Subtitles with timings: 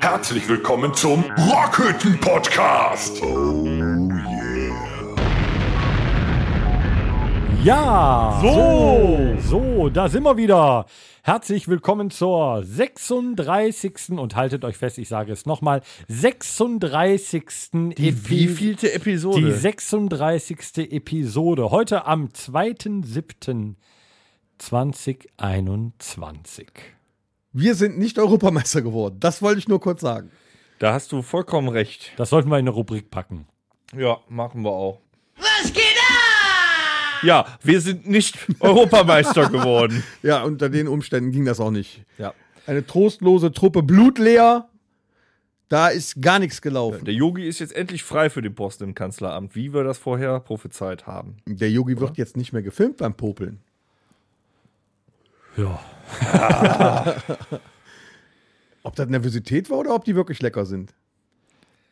[0.00, 3.20] Herzlich willkommen zum Rockhütten Podcast.
[3.22, 3.66] Oh
[7.64, 10.86] Ja, so, so, da sind wir wieder.
[11.24, 14.10] Herzlich willkommen zur 36.
[14.10, 17.44] und haltet euch fest, ich sage es nochmal, 36.
[17.72, 19.40] Die Epi- wievielte Episode?
[19.40, 20.92] Die 36.
[20.92, 21.70] Episode.
[21.70, 22.28] Heute am
[24.60, 26.66] 2.7.2021.
[27.52, 29.16] Wir sind nicht Europameister geworden.
[29.20, 30.30] Das wollte ich nur kurz sagen.
[30.78, 32.12] da hast du vollkommen recht.
[32.16, 33.46] Das sollten wir in eine Rubrik packen.
[33.96, 35.00] Ja, machen wir auch.
[35.36, 37.22] Was geht ab?
[37.22, 40.04] Ja, wir sind nicht Europameister geworden.
[40.22, 42.04] Ja, unter den Umständen ging das auch nicht.
[42.18, 42.34] Ja.
[42.66, 44.68] Eine trostlose Truppe, blutleer.
[45.68, 47.04] Da ist gar nichts gelaufen.
[47.04, 50.40] Der Yogi ist jetzt endlich frei für den Posten im Kanzleramt, wie wir das vorher
[50.40, 51.36] prophezeit haben.
[51.46, 53.60] Der Yogi wird jetzt nicht mehr gefilmt beim Popeln.
[55.58, 55.80] Ja.
[58.82, 60.94] Ob das Nervosität war oder ob die wirklich lecker sind.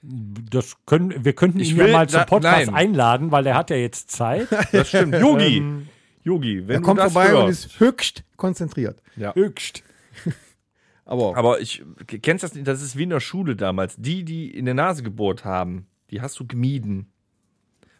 [0.02, 2.74] Das können, wir könnten Ich ihn will- ja mal zum Podcast nein.
[2.74, 4.48] einladen, weil der hat ja jetzt Zeit.
[4.72, 5.14] Das stimmt.
[5.14, 5.62] Yogi,
[6.22, 7.66] Yogi, wenn Er du kommt das vorbei und hörst.
[7.66, 9.02] ist höchst konzentriert.
[9.16, 9.34] ja.
[9.34, 9.82] Höchst.
[11.04, 11.84] Aber, Aber ich
[12.22, 13.96] kennst das nicht, das ist wie in der Schule damals.
[13.96, 17.12] Die, die in der Nase gebohrt haben, die hast du gemieden.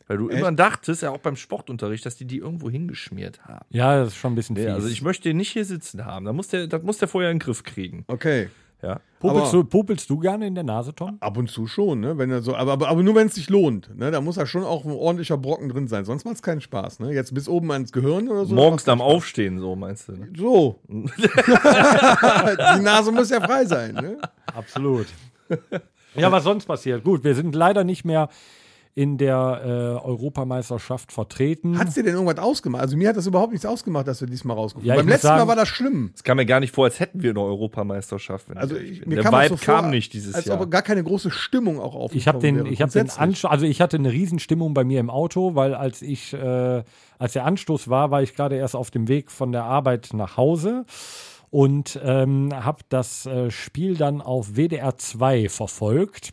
[0.08, 3.66] Weil du immer dachtest, ja auch beim Sportunterricht, dass die die irgendwo hingeschmiert haben.
[3.70, 4.66] Ja, das ist schon ein bisschen fies.
[4.66, 6.24] Ja, also ich möchte den nicht hier sitzen haben.
[6.24, 8.04] Da muss der, das muss der vorher in den Griff kriegen.
[8.08, 8.48] okay.
[8.82, 9.00] Ja.
[9.20, 11.16] popelst, aber- du, popelst du gerne in der Nase, Tom?
[11.20, 12.18] Ab und zu schon, ne?
[12.18, 13.90] Wenn er so, aber, aber, aber nur wenn es sich lohnt.
[13.98, 14.10] Ne?
[14.10, 16.04] Da muss da schon auch ein ordentlicher Brocken drin sein.
[16.04, 17.00] Sonst macht es keinen Spaß.
[17.00, 17.14] Ne?
[17.14, 18.54] Jetzt bis oben ans Gehirn oder so.
[18.54, 20.12] Morgens am Aufstehen, so meinst du.
[20.12, 20.28] Ne?
[20.36, 20.78] So.
[20.88, 23.94] Die Nase muss ja frei sein.
[23.94, 24.18] Ne?
[24.54, 25.06] Absolut.
[26.14, 27.02] ja, was sonst passiert?
[27.02, 28.28] Gut, wir sind leider nicht mehr
[28.98, 31.78] in der äh, Europameisterschaft vertreten.
[31.78, 32.80] Hat dir denn irgendwas ausgemacht?
[32.80, 35.40] Also mir hat das überhaupt nichts ausgemacht, dass wir diesmal rausgekommen Ja, Beim letzten sagen-
[35.42, 36.12] Mal war das schlimm.
[36.14, 38.48] Es kam mir gar nicht vor, als hätten wir eine Europameisterschaft.
[38.48, 40.58] Wenn Also ich, mir der kam Vibe so vor, kam nicht dieses als Jahr.
[40.58, 43.10] ob gar keine große Stimmung auch aufgekommen Ich habe den, wäre, ich habe den.
[43.10, 46.82] Anstoß, also ich hatte eine Riesenstimmung bei mir im Auto, weil als ich, äh,
[47.18, 50.38] als der Anstoß war, war ich gerade erst auf dem Weg von der Arbeit nach
[50.38, 50.86] Hause
[51.50, 56.32] und ähm, habe das äh, Spiel dann auf WDR 2 verfolgt.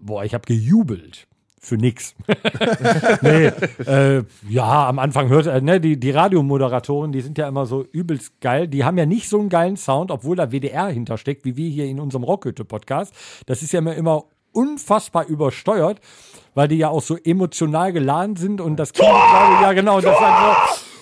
[0.00, 1.26] Boah, ich habe gejubelt.
[1.64, 2.16] Für nix.
[3.22, 3.46] nee,
[3.86, 7.84] äh, ja, am Anfang hört, äh, ne, die, die Radiomoderatoren, die sind ja immer so
[7.92, 8.66] übelst geil.
[8.66, 11.86] Die haben ja nicht so einen geilen Sound, obwohl da WDR hintersteckt, wie wir hier
[11.86, 13.14] in unserem Rockhütte-Podcast.
[13.46, 16.00] Das ist ja immer, immer unfassbar übersteuert,
[16.54, 20.34] weil die ja auch so emotional geladen sind und das klingt, ja genau, das dann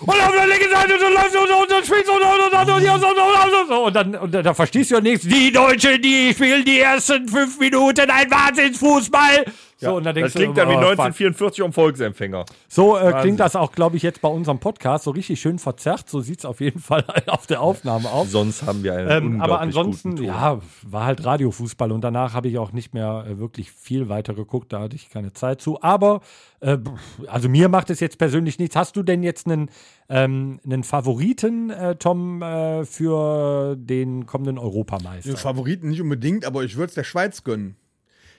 [0.00, 2.52] so, und auf der linken Seite so läuft so, und dann spielst du und, und,
[2.52, 5.26] und, und, und, und, und, so, und dann, und dann, da verstehst du ja nichts.
[5.26, 9.44] Die Deutschen, die spielen die ersten fünf Minuten ein Wahnsinnsfußball.
[9.76, 10.90] So, und dann denkst das klingt du, dann wie oh, fuck.
[10.90, 12.44] 1944 um Volksempfänger.
[12.68, 16.08] So äh, klingt das auch, glaube ich, jetzt bei unserem Podcast so richtig schön verzerrt.
[16.08, 18.30] So sieht es auf jeden Fall auf der Aufnahme aus.
[18.30, 22.48] Sonst haben wir einen Ähm, unglaublich aber ansonsten, ja, war halt Radiofußball und danach habe
[22.48, 25.80] ich auch nicht mehr äh, wirklich viel weiter geguckt, da hatte ich keine Zeit zu.
[25.82, 26.20] Aber,
[26.60, 26.78] äh,
[27.26, 28.76] also mir macht es jetzt persönlich nichts.
[28.76, 29.70] Hast du denn jetzt einen,
[30.08, 35.36] ähm, einen Favoriten, äh, Tom, äh, für den kommenden Europameister?
[35.36, 37.76] Favoriten nicht unbedingt, aber ich würde es der Schweiz gönnen.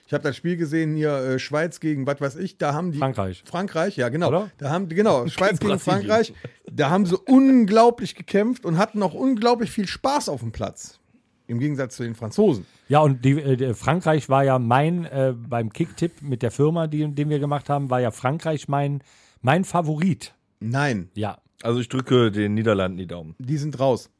[0.06, 2.98] Ich habe das Spiel gesehen hier, äh, Schweiz gegen, was weiß ich, da haben die.
[2.98, 3.42] Frankreich.
[3.46, 4.28] Frankreich, ja, genau.
[4.28, 4.50] Oder?
[4.58, 5.78] Da haben, genau, Schweiz gegen.
[5.78, 6.34] Frankreich.
[6.70, 11.00] Da haben sie unglaublich gekämpft und hatten auch unglaublich viel Spaß auf dem Platz.
[11.48, 12.64] Im Gegensatz zu den Franzosen.
[12.88, 17.06] Ja, und die, äh, Frankreich war ja mein, äh, beim Kicktipp mit der Firma, die,
[17.14, 19.02] den wir gemacht haben, war ja Frankreich mein,
[19.42, 20.34] mein Favorit.
[20.60, 21.38] Nein, Ja.
[21.64, 23.36] Also ich drücke den Niederlanden die Daumen.
[23.38, 24.10] die sind raus.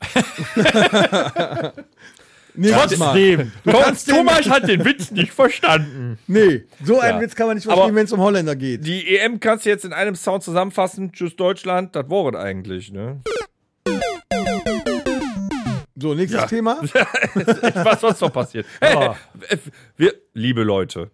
[2.54, 2.70] nee.
[2.70, 3.14] Trotzdem.
[3.14, 3.52] den-
[4.06, 6.18] Thomas hat den Witz nicht verstanden.
[6.26, 7.20] Nee, so einen Ja.
[7.22, 8.86] Witz kann man nicht verstehen, wenn es um Holländer geht.
[8.86, 11.12] Die EM kannst du jetzt in einem Sound zusammenfassen.
[11.12, 13.20] Tschüss Deutschland, das war es eigentlich, ne?
[16.06, 16.78] So, nächstes Thema.
[16.82, 18.64] Was sonst noch passiert?
[18.80, 19.10] Hey,
[19.48, 19.56] äh,
[19.96, 21.10] wir, liebe Leute,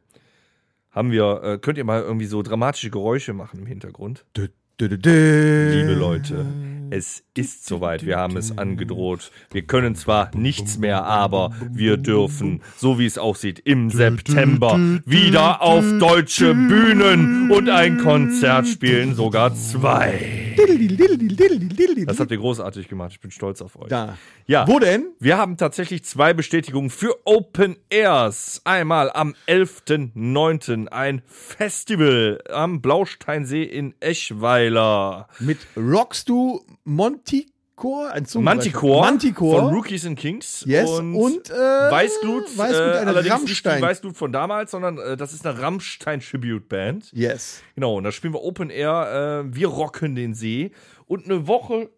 [0.91, 4.27] haben wir, äh, könnt ihr mal irgendwie so dramatische Geräusche machen im Hintergrund?
[4.37, 4.49] Dü,
[4.79, 5.81] dü, dü.
[5.81, 6.45] Liebe Leute,
[6.93, 8.05] es ist soweit.
[8.05, 9.33] Wir haben es angedroht.
[9.51, 15.63] Wir können zwar nichts mehr, aber wir dürfen, so wie es aussieht, im September wieder
[15.63, 20.53] auf deutsche Bühnen und ein Konzert spielen, sogar zwei.
[22.07, 23.13] Das habt ihr großartig gemacht.
[23.13, 23.89] Ich bin stolz auf euch.
[23.89, 24.19] Da.
[24.47, 24.69] Ja.
[24.69, 25.13] Wo denn?
[25.19, 28.61] Wir haben tatsächlich zwei Bestätigungen für Open Airs.
[28.65, 30.89] Einmal am 11.09.
[30.89, 35.29] ein Festival am Blausteinsee in Eschweiler.
[35.39, 38.11] Mit Rockst du Monticor?
[38.13, 38.57] Ein Zungenbrecher.
[38.57, 39.61] Manticore, Manticore.
[39.63, 40.65] von Rookies and Kings.
[40.67, 40.89] Yes.
[40.91, 42.57] Und, Und, äh, Weißglut.
[42.57, 43.73] Weißglut, äh, eine allerdings Rammstein.
[43.75, 47.13] nicht die Weißglut von damals, sondern äh, das ist eine Rammstein-Tribute-Band.
[47.13, 47.63] Yes.
[47.75, 49.45] Genau, und da spielen wir Open Air.
[49.47, 50.73] Äh, wir rocken den See.
[51.07, 51.91] Und eine Woche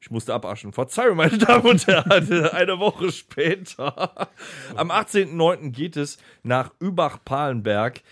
[0.00, 0.72] Ich musste abaschen.
[0.72, 2.44] Verzeihung, meine Damen und Herren.
[2.50, 4.28] Eine Woche später,
[4.74, 5.70] am 18.09.
[5.70, 8.02] geht es nach Übach-Palenberg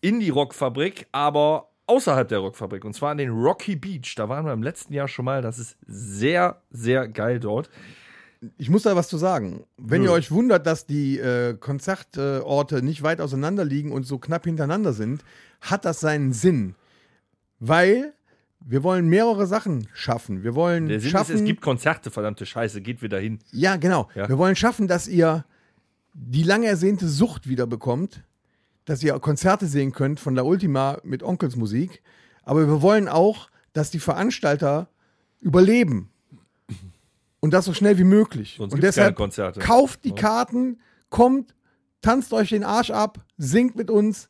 [0.00, 2.84] in die Rockfabrik, aber außerhalb der Rockfabrik.
[2.84, 4.14] Und zwar an den Rocky Beach.
[4.16, 5.42] Da waren wir im letzten Jahr schon mal.
[5.42, 7.70] Das ist sehr, sehr geil dort.
[8.58, 9.64] Ich muss da was zu sagen.
[9.76, 10.08] Wenn Nö.
[10.08, 14.92] ihr euch wundert, dass die äh, Konzertorte nicht weit auseinander liegen und so knapp hintereinander
[14.92, 15.22] sind,
[15.60, 16.74] hat das seinen Sinn.
[17.60, 18.14] Weil
[18.58, 20.42] wir wollen mehrere Sachen schaffen.
[20.42, 21.34] Wir wollen Der Sinn schaffen.
[21.34, 22.80] ist, es gibt Konzerte, verdammte Scheiße.
[22.80, 23.38] Geht wieder hin.
[23.52, 24.08] Ja, genau.
[24.14, 24.28] Ja.
[24.28, 25.44] Wir wollen schaffen, dass ihr
[26.14, 28.22] die lange ersehnte Sucht wieder bekommt,
[28.84, 32.02] dass ihr Konzerte sehen könnt von La Ultima mit Onkels Musik.
[32.42, 34.88] Aber wir wollen auch, dass die Veranstalter
[35.40, 36.10] überleben.
[37.40, 38.56] Und das so schnell wie möglich.
[38.58, 39.60] Sonst Und deshalb Konzerte.
[39.60, 40.80] kauft die Karten,
[41.10, 41.54] kommt,
[42.00, 44.28] tanzt euch den Arsch ab, singt mit uns,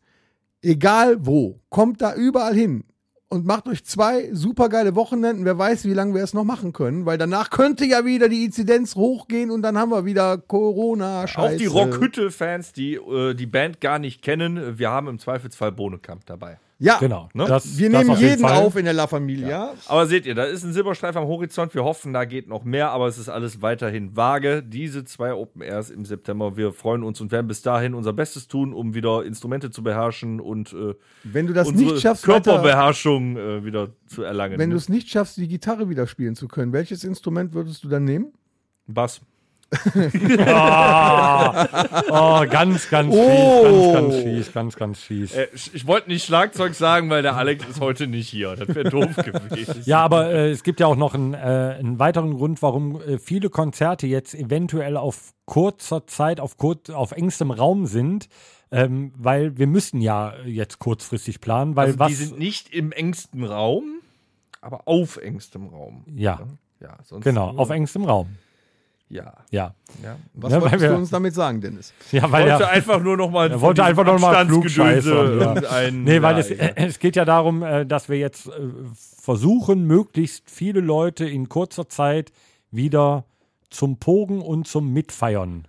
[0.62, 1.60] egal wo.
[1.68, 2.84] Kommt da überall hin
[3.32, 5.46] und macht euch zwei supergeile Wochenenden.
[5.46, 8.44] Wer weiß, wie lange wir es noch machen können, weil danach könnte ja wieder die
[8.44, 11.26] Inzidenz hochgehen und dann haben wir wieder Corona.
[11.26, 11.54] Scheiße.
[11.54, 16.26] Auch die Rockhütte-Fans, die äh, die Band gar nicht kennen, wir haben im Zweifelsfall Bohnekamp
[16.26, 16.58] dabei.
[16.82, 17.28] Ja, Genau.
[17.32, 17.44] Ne?
[17.46, 19.74] Das, wir das nehmen auf jeden auf in der La Familia.
[19.86, 21.74] Aber seht ihr, da ist ein Silberstreif am Horizont.
[21.74, 24.64] Wir hoffen, da geht noch mehr, aber es ist alles weiterhin vage.
[24.64, 28.48] Diese zwei Open Airs im September, wir freuen uns und werden bis dahin unser Bestes
[28.48, 32.52] tun, um wieder Instrumente zu beherrschen und äh, Wenn du das unsere nicht schaffst, weiter,
[32.52, 34.58] Körperbeherrschung äh, wieder zu erlangen.
[34.58, 34.78] wenn du ne?
[34.80, 38.32] es nicht schaffst, die Gitarre wieder spielen zu können, welches Instrument würdest du dann nehmen?
[38.88, 39.20] Bass.
[42.10, 43.64] Oh, ganz, ganz Oh.
[43.64, 45.34] fies, ganz, ganz fies, ganz, ganz fies.
[45.34, 48.54] Äh, ich wollte nicht Schlagzeug sagen, weil der Alex ist heute nicht hier.
[48.56, 49.82] Das wäre doof gewesen.
[49.84, 51.36] Ja, aber äh, es gibt ja auch noch einen, äh,
[51.78, 57.12] einen weiteren Grund, warum äh, viele Konzerte jetzt eventuell auf kurzer Zeit, auf, kur auf
[57.12, 58.28] engstem Raum sind.
[58.74, 62.08] Ähm, weil wir müssen ja jetzt kurzfristig planen, weil Also was.
[62.08, 63.96] die sind nicht im engsten Raum,
[64.62, 66.04] aber auf engstem Raum.
[66.14, 66.40] ja,
[66.80, 68.28] Ja, sonst genau, auf engstem Raum.
[69.12, 69.34] Ja.
[69.50, 69.74] Ja.
[70.02, 70.16] ja.
[70.32, 71.92] Was Ja, weil wolltest wir- du uns damit sagen, Dennis?
[72.12, 72.68] Ja, weil wollte ja.
[72.70, 74.32] einfach nur noch mal Er wollte einfach noch mal
[75.62, 75.70] ja.
[75.70, 76.56] ein, Nee, weil ja, es, ja.
[76.76, 78.50] es geht ja darum, äh, dass wir jetzt äh,
[79.20, 82.32] versuchen, möglichst viele Leute in kurzer Zeit
[82.70, 83.24] wieder
[83.68, 85.68] zum Pogen und zum Mitfeiern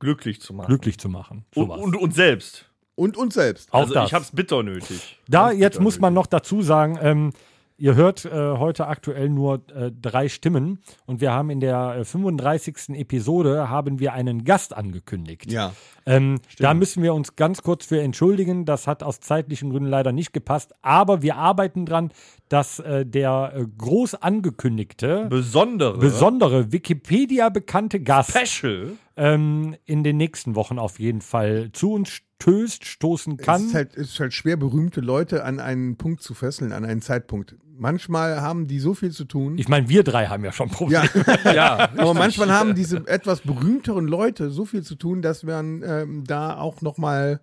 [0.00, 0.66] glücklich zu machen.
[0.68, 1.44] glücklich zu machen.
[1.54, 1.80] und, Sowas.
[1.80, 2.64] und uns selbst.
[2.96, 3.72] Und uns selbst.
[3.72, 4.08] Auch also das.
[4.08, 5.18] ich hab's bitter nötig.
[5.28, 7.32] Da, Ganz jetzt bitter muss man noch dazu sagen, ähm,
[7.78, 12.04] ihr hört äh, heute aktuell nur äh, drei Stimmen und wir haben in der äh,
[12.04, 12.90] 35.
[12.90, 15.50] Episode haben wir einen Gast angekündigt.
[15.50, 15.72] Ja.
[16.04, 18.64] Ähm, da müssen wir uns ganz kurz für entschuldigen.
[18.64, 20.74] Das hat aus zeitlichen Gründen leider nicht gepasst.
[20.82, 22.10] Aber wir arbeiten dran,
[22.48, 25.98] dass äh, der äh, groß angekündigte, Besondere.
[25.98, 28.92] besondere Wikipedia bekannte Gast Special.
[29.16, 33.66] ähm, in den nächsten Wochen auf jeden Fall zu uns stößt, stoßen Es kann.
[33.66, 37.02] ist, halt, es ist halt schwer, berühmte Leute an einen Punkt zu fesseln, an einen
[37.02, 37.56] Zeitpunkt.
[37.80, 39.56] Manchmal haben die so viel zu tun.
[39.56, 41.08] ich meine, wir drei haben ja schon Probleme.
[41.44, 41.88] ja, Ja.
[41.96, 46.56] aber manchmal haben diese etwas berühmteren Leute so viel zu tun, dass man ähm, da
[46.56, 47.40] auch noch mal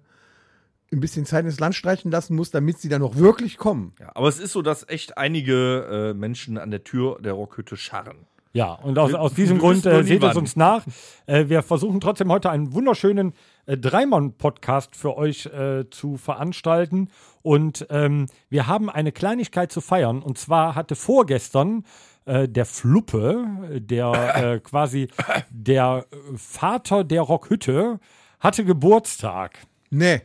[0.92, 3.94] ein bisschen Zeit ins Land streichen lassen muss, damit sie dann noch wirklich kommen.
[4.00, 4.12] ja.
[4.14, 8.28] Aber es ist so, dass echt einige äh, Menschen an der Tür der Rockhütte scharren.
[8.56, 10.86] Ja, und aus, aus diesem Grund äh, seht es uns nach.
[11.26, 13.34] Äh, wir versuchen trotzdem heute einen wunderschönen
[13.66, 17.10] äh, Dreimann-Podcast für euch äh, zu veranstalten.
[17.42, 20.22] Und ähm, wir haben eine Kleinigkeit zu feiern.
[20.22, 21.84] Und zwar hatte vorgestern
[22.24, 25.10] äh, der Fluppe, äh, der äh, quasi
[25.50, 26.06] der
[26.38, 28.00] Vater der Rockhütte,
[28.40, 29.60] hatte Geburtstag.
[29.90, 30.22] Nee.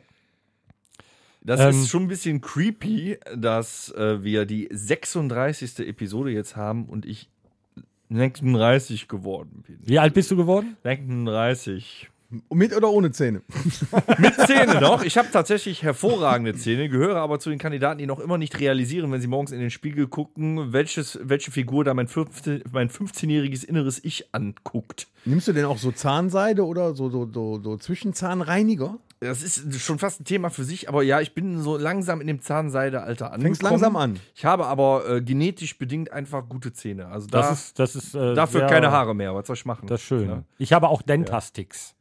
[1.43, 5.81] Das Ähm, ist schon ein bisschen creepy, dass äh, wir die 36.
[5.81, 7.29] Episode jetzt haben und ich
[8.11, 9.79] 36 geworden bin.
[9.83, 10.77] Wie alt bist du geworden?
[10.83, 12.11] 36.
[12.53, 13.43] Mit oder ohne Zähne?
[14.19, 15.03] Mit Zähne noch.
[15.03, 19.11] Ich habe tatsächlich hervorragende Zähne, gehöre aber zu den Kandidaten, die noch immer nicht realisieren,
[19.11, 23.65] wenn sie morgens in den Spiegel gucken, welches, welche Figur da mein 15 mein 15-jähriges
[23.65, 25.09] inneres Ich anguckt.
[25.25, 28.99] Nimmst du denn auch so Zahnseide oder so, so, so, so Zwischenzahnreiniger?
[29.23, 32.27] Das ist schon fast ein Thema für sich, aber ja, ich bin so langsam in
[32.27, 33.43] dem Zahnseidealter angekommen.
[33.43, 34.19] Fängst langsam an.
[34.35, 37.09] Ich habe aber äh, genetisch bedingt einfach gute Zähne.
[37.09, 39.35] Also da, Das ist, das ist äh, dafür sehr- keine Haare mehr.
[39.35, 39.87] Was soll ich machen?
[39.89, 40.27] Das ist schön.
[40.29, 40.43] Ja.
[40.57, 41.95] Ich habe auch Dentastix.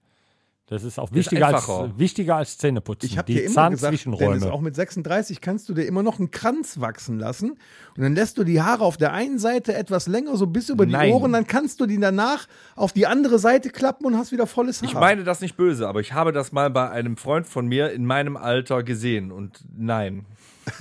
[0.69, 1.97] Das ist auch wichtiger, als, einfacher.
[1.97, 3.09] wichtiger als Zähneputzen.
[3.09, 4.39] Ich habe Die dir immer gesagt, Zahnzwischenräume.
[4.39, 7.53] Dennis, auch mit 36 kannst du dir immer noch einen Kranz wachsen lassen
[7.97, 10.85] und dann lässt du die Haare auf der einen Seite etwas länger, so bis über
[10.85, 11.11] die Nein.
[11.11, 12.45] Ohren, dann kannst du die danach
[12.75, 14.89] auf die andere Seite klappen und hast wieder volles Haar.
[14.89, 17.91] Ich meine das nicht böse, aber ich habe das mal bei einem Freund von mir
[17.91, 20.27] in meinem Alter gesehen und nein.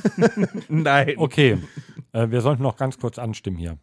[0.69, 1.15] nein.
[1.17, 1.57] Okay,
[2.13, 3.79] äh, wir sollten noch ganz kurz anstimmen hier.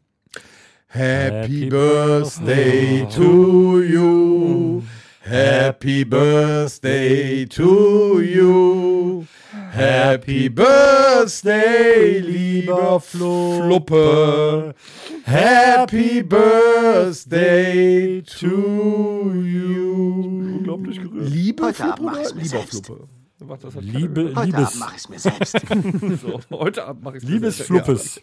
[0.88, 4.83] Happy Happy Birthday to you.
[5.27, 9.25] Happy Birthday to you.
[9.72, 14.75] Happy Birthday, lieber Fluppe.
[15.24, 20.58] Happy Birthday to you.
[20.58, 21.27] Unglaublich gerührt.
[21.27, 22.86] Liebe Fluppe oder mir lieber selbst.
[22.86, 23.08] Fluppe?
[23.50, 25.58] Hat Liebe, Heute Liebes, Abend mach ich's mir selbst.
[26.22, 28.22] so, heute Abend mache ich Liebes Fluppes.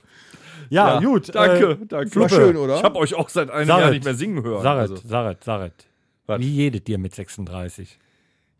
[0.71, 1.35] Ja, gut.
[1.35, 2.21] Danke, äh, danke.
[2.21, 2.77] War schön, oder?
[2.77, 3.83] Ich habe euch auch seit einem Saret.
[3.83, 4.63] Jahr nicht mehr singen hören.
[4.63, 5.73] Saret, Also, Saret, Saret.
[6.27, 6.41] Was?
[6.41, 7.99] Wie jedet dir mit 36?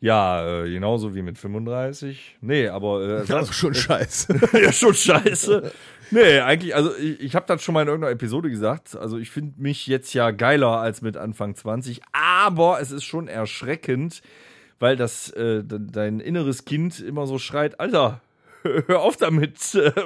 [0.01, 2.39] ja, äh, genauso wie mit 35.
[2.41, 4.35] Nee, aber äh, Das ist schon scheiße.
[4.61, 5.71] ja schon scheiße.
[6.11, 8.97] Nee, eigentlich, also ich, ich habe das schon mal in irgendeiner Episode gesagt.
[8.97, 13.29] Also ich finde mich jetzt ja geiler als mit Anfang 20, aber es ist schon
[13.29, 14.23] erschreckend,
[14.81, 18.21] weil das äh, de- dein inneres Kind immer so schreit, Alter,
[18.89, 19.57] hör auf damit,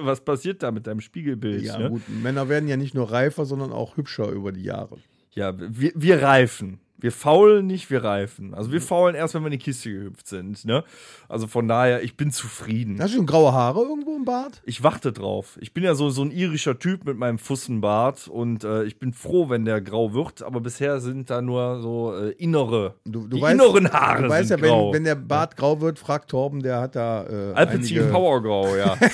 [0.01, 1.63] was passiert da mit deinem Spiegelbild?
[1.63, 1.89] Ja, ne?
[1.89, 2.03] gut.
[2.09, 4.99] Männer werden ja nicht nur reifer, sondern auch hübscher über die Jahre.
[5.33, 6.81] Ja, wir, wir reifen.
[6.99, 8.55] Wir faulen nicht, wir reifen.
[8.55, 10.65] Also wir faulen erst, wenn wir in die Kiste gehüpft sind.
[10.65, 10.83] Ne?
[11.29, 12.97] Also von daher, ich bin zufrieden.
[13.01, 14.63] Hast du schon graue Haare irgendwo im Bart?
[14.65, 15.59] Ich warte drauf.
[15.61, 19.13] Ich bin ja so, so ein irischer Typ mit meinem Fussenbart und äh, ich bin
[19.13, 23.41] froh, wenn der grau wird, aber bisher sind da nur so äh, innere, Du, die
[23.41, 24.87] inneren Haare Du weißt sind ja, grau.
[24.89, 28.75] wenn, wenn der Bart grau wird, fragt Torben, der hat da äh, Alpecin einige- Powergrau,
[28.77, 28.97] ja.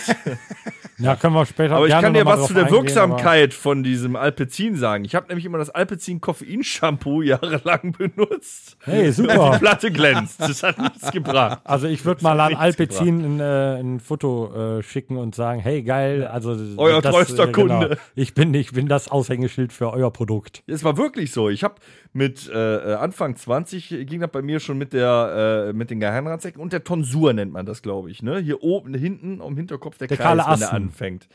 [0.98, 3.82] Ja, können wir später aber ich gerne kann dir was zu der eingehen, Wirksamkeit von
[3.82, 5.04] diesem Alpecin sagen.
[5.04, 8.76] Ich habe nämlich immer das Alpecin Koffein-Shampoo jahrelang benutzt.
[8.84, 9.58] aber- Hey, Die super.
[9.58, 10.40] Platte glänzt.
[10.40, 11.60] Das hat nichts gebracht.
[11.64, 15.82] Also ich würde mal an Alpecin ein, äh, ein Foto äh, schicken und sagen, hey
[15.82, 17.98] geil, also Euer treuster genau, Kunde.
[18.14, 20.62] ich bin ich bin das Aushängeschild für euer Produkt.
[20.66, 21.48] Es war wirklich so.
[21.48, 21.76] Ich habe
[22.12, 26.60] mit äh, Anfang 20 ging das bei mir schon mit der äh, mit den Geheimratsecken
[26.60, 28.22] und der Tonsur nennt man das, glaube ich.
[28.22, 28.38] Ne?
[28.38, 31.28] Hier oben hinten am Hinterkopf der, Der Kreis, wenn der anfängt.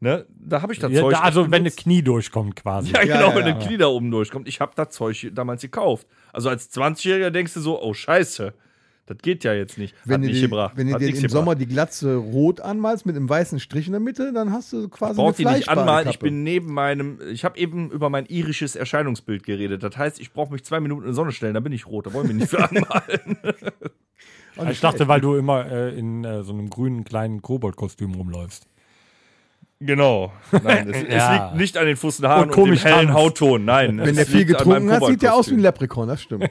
[0.00, 0.26] Ne?
[0.38, 1.12] Da habe ich das Ja, Zeug.
[1.14, 1.78] da, also wenn benutzt.
[1.78, 2.92] Knie durchkommt quasi.
[2.92, 3.52] ja, genau, ja, wenn ja.
[3.52, 4.46] der Knie da oben durchkommt.
[4.46, 6.06] Ich habe das Zeug damals gekauft.
[6.32, 8.54] Also als 20-Jähriger denkst du so, oh Scheiße,
[9.06, 9.96] das geht ja jetzt nicht.
[10.04, 10.76] Wenn Hat du nicht dir, gebracht.
[10.76, 11.60] wenn du Hat dir im nichts Sommer gebracht.
[11.62, 15.20] die Glatze rot anmalst mit einem weißen Strich in der Mitte, dann hast du quasi
[15.36, 16.08] die eine nicht anmalen.
[16.10, 19.82] Ich bin neben meinem, ich habe eben über mein irisches Erscheinungsbild geredet.
[19.82, 22.06] Das heißt, ich brauche mich zwei Minuten in die Sonne stellen, dann bin ich rot.
[22.06, 23.38] Da wollen wir nicht für anmalen.
[24.70, 28.68] ich dachte, weil du immer äh, in äh, so einem grünen kleinen Kobold-Kostüm rumläufst.
[29.80, 30.32] Genau.
[30.50, 31.34] Nein, es, Ja.
[31.34, 33.14] es liegt nicht an den Fußenhaaren Und und, dem komisch hellen.
[33.14, 33.64] Hautton.
[33.64, 33.98] Nein.
[34.02, 35.60] Wenn der viel getrunken hat, sieht der aus wie ein.
[35.60, 36.50] Leprechaun, das stimmt.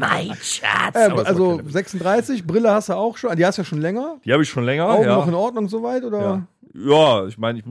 [0.00, 0.94] mein Schatz.
[0.94, 3.36] Äh, also keine- 36, Brille hast du auch schon.
[3.36, 4.16] Die hast du ja schon länger.
[4.24, 4.88] Die habe ich schon länger.
[4.88, 5.16] Augen ja.
[5.16, 6.02] noch in Ordnung soweit?
[6.04, 6.20] Oder?
[6.20, 6.42] ja.
[6.74, 7.64] ja, ich meine, ich,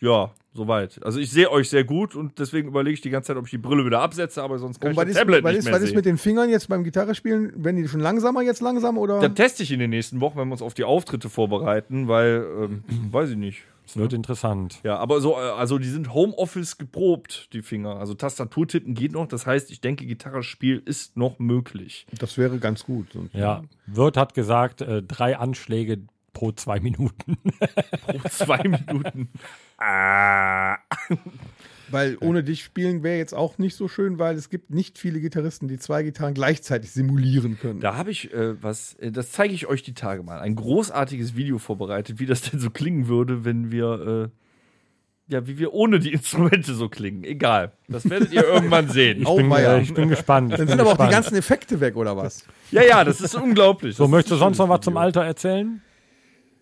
[0.00, 1.00] ja, soweit.
[1.04, 3.50] Also ich sehe euch sehr gut und deswegen überlege ich die ganze Zeit, ob ich
[3.50, 5.64] die Brille wieder absetze, aber sonst kann Und ich das ist, Tablet was nicht ist,
[5.66, 5.96] mehr was ist sehen.
[5.96, 7.52] mit den Fingern jetzt beim Gitarre spielen?
[7.64, 9.20] Werden die schon langsamer jetzt langsam oder?
[9.20, 12.46] das teste ich in den nächsten Wochen, wenn wir uns auf die Auftritte vorbereiten, weil,
[12.60, 13.62] ähm, weiß ich nicht.
[13.84, 14.80] Das wird interessant.
[14.84, 17.96] Ja, aber so, äh, also die sind Homeoffice geprobt, die Finger.
[17.96, 19.26] Also Tastaturtippen geht noch.
[19.26, 22.06] Das heißt, ich denke, Gitarrespiel ist noch möglich.
[22.18, 23.06] Das wäre ganz gut.
[23.32, 26.00] Ja, Wirt hat gesagt, äh, drei Anschläge
[26.38, 27.36] pro zwei Minuten.
[28.06, 29.28] Pro zwei Minuten.
[29.76, 30.76] Ah.
[31.90, 35.20] Weil ohne dich spielen wäre jetzt auch nicht so schön, weil es gibt nicht viele
[35.20, 37.80] Gitarristen, die zwei Gitarren gleichzeitig simulieren können.
[37.80, 40.38] Da habe ich äh, was, äh, das zeige ich euch die Tage mal.
[40.38, 45.58] Ein großartiges Video vorbereitet, wie das denn so klingen würde, wenn wir, äh, ja, wie
[45.58, 47.24] wir ohne die Instrumente so klingen.
[47.24, 47.72] Egal.
[47.88, 49.26] Das werdet ihr irgendwann sehen.
[49.26, 50.52] Oh, bin, äh, ich bin gespannt.
[50.52, 51.24] Ich Dann bin sind aber auch die gespannt.
[51.24, 52.44] ganzen Effekte weg, oder was?
[52.70, 53.96] Ja, ja, das ist unglaublich.
[53.96, 55.00] So, Das möchtest du sonst noch was zum Video.
[55.02, 55.82] Alter erzählen?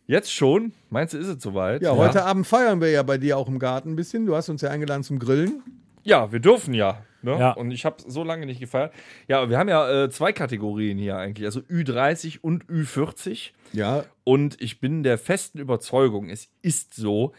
[0.07, 0.73] Jetzt schon?
[0.91, 1.83] Meinst du, ist es soweit?
[1.83, 4.27] Ja, heute Abend feiern wir ja bei dir auch im Garten ein bisschen.
[4.27, 5.63] Du hast uns ja eingeladen zum Grillen.
[6.05, 7.03] Ja, wir dürfen ja.
[7.23, 7.37] Ne?
[7.39, 7.51] Ja.
[7.53, 8.93] Und ich habe so lange nicht gefeiert.
[9.27, 13.51] Ja, wir haben ja äh, zwei Kategorien hier eigentlich, also Ü30 und Ü40.
[13.73, 17.33] Ja, Und ich bin der festen Überzeugung, es ist so,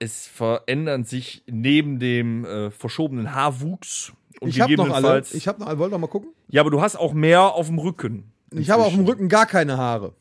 [0.00, 4.94] es verändern sich neben dem äh, verschobenen Haarwuchs und ich habe noch alle.
[4.94, 5.34] gegebenenfalls.
[5.34, 5.78] Ich habe noch alle.
[5.78, 6.30] Wollt ihr mal gucken?
[6.48, 8.32] ja, aber du hast auch mehr auf dem Rücken.
[8.50, 9.08] Ich habe auf dem inzwischen.
[9.08, 10.14] Rücken gar keine Haare.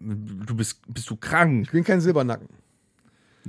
[0.00, 1.64] Du bist, bist du krank?
[1.66, 2.48] Ich bin kein Silbernacken.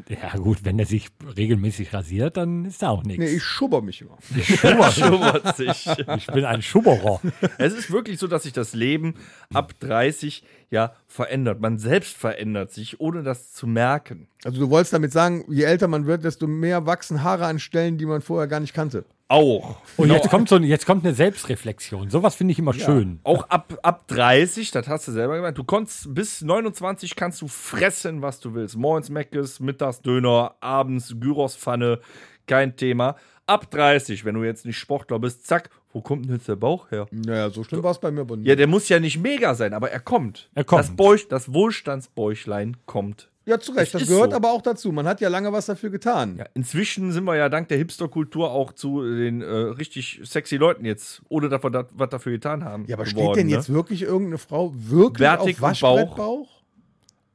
[0.07, 3.19] Ja, gut, wenn er sich regelmäßig rasiert, dann ist da auch nichts.
[3.19, 4.17] Nee, ich schubber mich immer.
[4.91, 5.85] Schubbert sich.
[6.17, 7.19] ich bin ein Schubberer.
[7.57, 9.15] Es ist wirklich so, dass sich das Leben
[9.53, 11.59] ab 30 ja verändert.
[11.59, 14.27] Man selbst verändert sich, ohne das zu merken.
[14.45, 17.97] Also du wolltest damit sagen, je älter man wird, desto mehr wachsen Haare an Stellen,
[17.97, 19.03] die man vorher gar nicht kannte.
[19.31, 19.77] Auch.
[19.95, 22.09] Und Genau, jetzt kommt so, jetzt kommt eine Selbstreflexion.
[22.09, 23.21] Sowas finde ich immer schön.
[23.23, 27.47] Auch ab, ab 30, das hast du selber gemeint, du konntest bis 29 kannst du
[27.47, 28.75] fressen, was du willst.
[28.75, 32.01] Morgens Meckes, mittags Döner, abends Gyrospfanne,
[32.45, 33.15] kein Thema.
[33.47, 36.91] Ab 30, wenn du jetzt nicht Sportler bist, zack, wo kommt denn jetzt der Bauch
[36.91, 37.07] her?
[37.11, 38.47] Naja, so schlimm war es bei mir aber nicht.
[38.47, 40.49] Ja, der muss ja nicht mega sein, aber er kommt.
[40.55, 40.81] Er kommt.
[40.81, 43.93] Das, Bäuch, das Wohlstandsbäuchlein kommt Ja, zu Recht.
[43.93, 44.35] Das ist gehört so.
[44.37, 44.91] aber auch dazu.
[44.91, 46.37] Man hat ja lange was dafür getan.
[46.37, 50.85] Ja, inzwischen sind wir ja dank der Hipster-Kultur auch zu den äh, richtig sexy Leuten
[50.85, 52.85] jetzt, ohne dass wir dat, was dafür getan haben.
[52.87, 53.53] Ja, aber steht geworden, denn ne?
[53.53, 56.61] jetzt wirklich irgendeine Frau wirklich Bärtig auf Waschbrettbauch?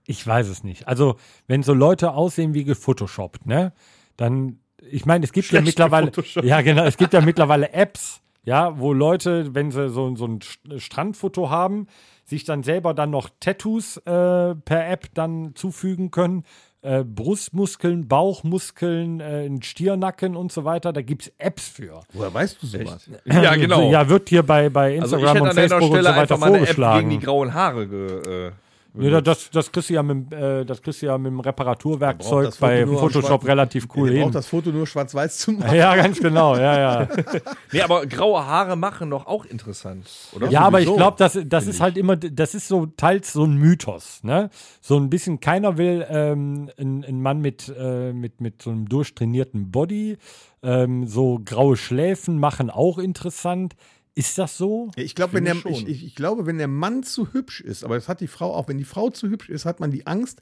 [0.06, 0.86] Ich weiß es nicht.
[0.86, 1.16] Also,
[1.48, 3.72] wenn so Leute aussehen wie gefotoshoppt, ne,
[4.16, 6.46] dann, ich meine, es gibt ja Schlecht mittlerweile, gefotoshoppt.
[6.46, 10.38] ja genau, es gibt ja mittlerweile Apps, ja, wo Leute, wenn sie so, so ein
[10.38, 11.88] St- Strandfoto haben,
[12.26, 16.45] sich dann selber dann noch Tattoos äh, per App dann zufügen können.
[16.83, 20.92] Äh, Brustmuskeln, Bauchmuskeln, äh, ein Stiernacken und so weiter.
[20.92, 22.02] Da gibt es Apps für.
[22.12, 23.09] Woher weißt du sowas?
[23.25, 23.90] Ja, genau.
[23.90, 26.21] Ja, wird hier bei, bei also ich Instagram hätte und Facebook und Stelle so weiter
[26.21, 27.11] einfach mal eine App gegen vorgeschlagen.
[27.11, 28.52] die grauen Haare ge, äh,
[28.98, 31.40] Ja, das, das kriegst du ja mit, dem, äh, das kriegst du ja mit dem
[31.40, 34.22] Reparaturwerkzeug bei Photoshop relativ cool hin.
[34.22, 35.74] braucht das Foto nur schwarz-weiß zu machen.
[35.74, 37.08] Ja, ganz genau, ja, ja.
[37.72, 40.48] Nee, aber graue Haare machen doch auch interessant, oder?
[40.48, 43.44] ja, aber ich sowieso, glaube, das, das ist halt immer, das ist so teils so
[43.44, 44.50] ein Mythos, ne?
[44.80, 48.88] So ein bisschen, keiner will ähm, einen einen Mann mit, äh, mit, mit so einem
[48.88, 50.18] durchtrainierten Body.
[50.62, 53.74] Ähm, so graue Schläfen machen auch interessant.
[54.16, 54.90] Ist das so?
[54.96, 57.94] Ich glaube, wenn der, ich, ich, ich glaube, wenn der Mann zu hübsch ist, aber
[57.94, 60.40] das hat die Frau auch, wenn die Frau zu hübsch ist, hat man die Angst,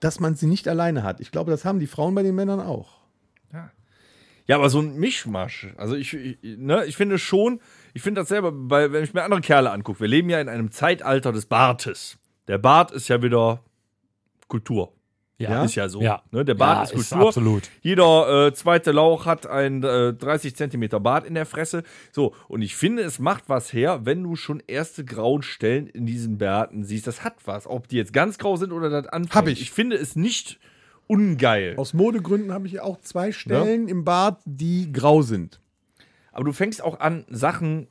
[0.00, 1.20] dass man sie nicht alleine hat.
[1.20, 3.02] Ich glaube, das haben die Frauen bei den Männern auch.
[4.46, 5.68] Ja, aber so ein Mischmasch.
[5.76, 7.60] Also ich, ich, ne, ich finde schon,
[7.94, 10.48] ich finde das selber, weil, wenn ich mir andere Kerle angucke, wir leben ja in
[10.48, 12.18] einem Zeitalter des Bartes.
[12.48, 13.62] Der Bart ist ja wieder
[14.48, 14.92] Kultur.
[15.38, 15.64] Ja.
[15.64, 16.00] Ist ja so.
[16.00, 16.22] Ja.
[16.30, 16.44] Ne?
[16.44, 17.28] Der Bart Ja, ist ist Kultur.
[17.28, 17.70] absolut.
[17.80, 21.82] Jeder äh, zweite Lauch hat ein äh, 30 Zentimeter Bart in der Fresse.
[22.12, 26.06] So, und ich finde, es macht was her, wenn du schon erste grauen Stellen in
[26.06, 27.06] diesen Bärten siehst.
[27.08, 27.66] Das hat was.
[27.66, 29.34] Ob die jetzt ganz grau sind oder das anfängt.
[29.34, 29.60] Hab ich.
[29.62, 30.60] Ich finde es nicht
[31.08, 31.74] ungeil.
[31.76, 35.60] Aus Modegründen habe ich auch zwei Stellen im Bart, die grau sind.
[36.30, 37.88] Aber du fängst auch an, Sachen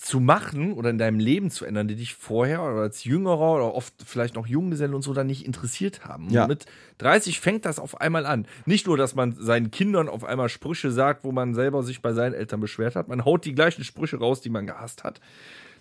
[0.00, 3.74] zu machen oder in deinem Leben zu ändern, die dich vorher oder als Jüngerer oder
[3.74, 6.30] oft vielleicht noch Junggesellen und so dann nicht interessiert haben.
[6.30, 6.44] Ja.
[6.44, 6.66] Und mit
[6.98, 8.46] 30 fängt das auf einmal an.
[8.64, 12.14] Nicht nur, dass man seinen Kindern auf einmal Sprüche sagt, wo man selber sich bei
[12.14, 13.08] seinen Eltern beschwert hat.
[13.08, 15.20] Man haut die gleichen Sprüche raus, die man gehasst hat.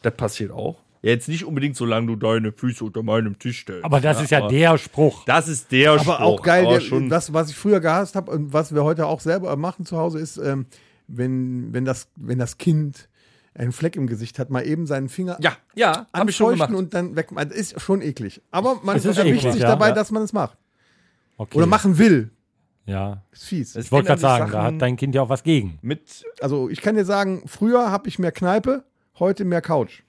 [0.01, 0.79] Das passiert auch.
[1.01, 3.85] Ja, jetzt nicht unbedingt, solange du deine Füße unter meinem Tisch stellst.
[3.85, 5.23] Aber das ist ja aber der Spruch.
[5.23, 6.15] Das ist der Spruch.
[6.15, 8.83] Aber auch geil, aber der, schon, das, was ich früher gehasst habe und was wir
[8.83, 10.65] heute auch selber machen zu Hause, ist, ähm,
[11.07, 13.08] wenn, wenn, das, wenn das Kind
[13.59, 16.75] einen Fleck im Gesicht hat, mal eben seinen Finger ja, ja, habe ich schon anfeuchten
[16.75, 16.83] gemacht.
[16.85, 17.27] und dann weg.
[17.35, 18.41] Das ist schon eklig.
[18.51, 19.67] Aber man ist erwischt sich ja.
[19.67, 19.93] dabei, Ja.
[19.95, 20.57] dass man es macht.
[21.37, 21.57] Okay.
[21.57, 22.31] Oder machen will.
[22.85, 23.21] Ja.
[23.31, 23.75] Ist fies.
[23.75, 25.77] Es Ich wollte gerade sagen, da Sachen hat dein Kind ja auch was gegen.
[25.81, 28.83] mit, Also ich kann dir sagen, früher habe ich mehr Kneipe,
[29.19, 30.01] heute mehr Couch.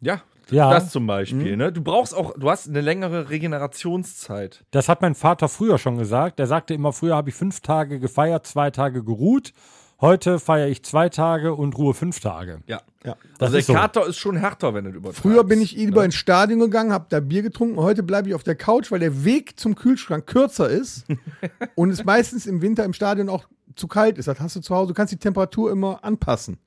[0.00, 0.70] ja, Ja.
[0.70, 1.72] Das zum Beispiel, ne?
[1.72, 4.64] Du brauchst auch, du hast eine längere Regenerationszeit.
[4.70, 6.38] Das hat mein Vater früher schon gesagt.
[6.38, 9.52] Der sagte immer, früher habe ich fünf Tage gefeiert, zwei Tage geruht.
[10.00, 12.60] Heute feiere ich zwei Tage und ruhe fünf Tage.
[12.66, 12.80] Ja.
[13.04, 13.16] Ja.
[13.38, 13.72] Das Also der ist so.
[13.74, 15.20] Kater ist schon härter, wenn du übertreibst.
[15.22, 17.78] Früher bin ich lieber ins Stadion gegangen, habe da Bier getrunken.
[17.78, 21.04] Heute bleibe ich auf der Couch, weil der Weg zum Kühlschrank kürzer ist
[21.74, 23.44] und es meistens im Winter im Stadion auch
[23.76, 24.28] zu kalt ist.
[24.28, 24.88] Das hast du zu Hause.
[24.88, 26.58] Du kannst die Temperatur immer anpassen.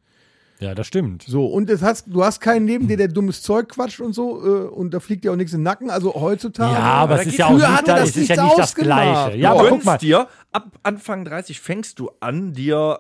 [0.60, 1.24] Ja, das stimmt.
[1.24, 4.42] So, und es hast, du hast keinen neben dir, der dummes Zeug quatscht und so,
[4.46, 5.90] äh, und da fliegt dir auch nichts in den Nacken.
[5.90, 6.74] Also heutzutage.
[6.74, 8.74] Ja, aber es ist ja auch nicht, das es ist ja nicht das.
[8.76, 9.38] Gleiche.
[9.38, 9.98] Ja, du aber guck mal.
[9.98, 13.00] dir, ab Anfang 30 fängst du an, dir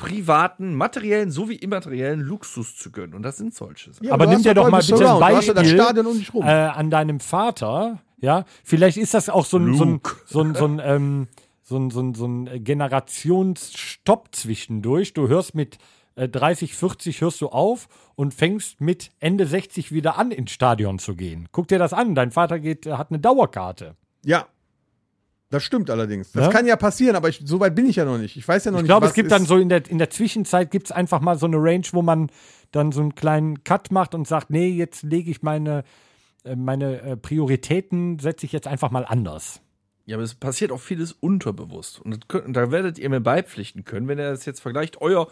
[0.00, 3.14] privaten, materiellen sowie immateriellen Luxus zu gönnen.
[3.14, 4.06] Und das sind solche Sachen.
[4.06, 8.00] Ja, Aber nimm dir doch mal bitte ein ja Beispiel äh, an deinem Vater.
[8.18, 11.28] Ja, vielleicht ist das auch so ein, so ein, so ein, so ein, ähm,
[11.62, 15.14] so ein, so ein, so ein Generationsstopp zwischendurch.
[15.14, 15.78] Du hörst mit
[16.16, 20.98] äh, 30, 40 hörst du auf und fängst mit Ende 60 wieder an, ins Stadion
[20.98, 21.48] zu gehen.
[21.52, 22.14] Guck dir das an.
[22.14, 23.96] Dein Vater geht, hat eine Dauerkarte.
[24.24, 24.46] Ja.
[25.50, 26.30] Das stimmt allerdings.
[26.32, 26.52] Das Ja?
[26.52, 28.36] kann ja passieren, aber ich, so weit bin ich ja noch nicht.
[28.36, 29.98] Ich weiß ja noch Ich nicht, glaube, was es gibt dann so in der, in
[29.98, 32.30] der Zwischenzeit gibt es einfach mal so eine Range, wo man
[32.70, 35.82] dann so einen kleinen Cut macht und sagt, nee, jetzt lege ich meine,
[36.44, 39.60] äh, meine äh, Prioritäten, setze ich jetzt einfach mal anders.
[40.06, 42.00] Ja, aber es passiert auch vieles unterbewusst.
[42.00, 45.00] Und das könnt, und da werdet ihr mir beipflichten können, wenn ihr das jetzt vergleicht.
[45.00, 45.28] Euer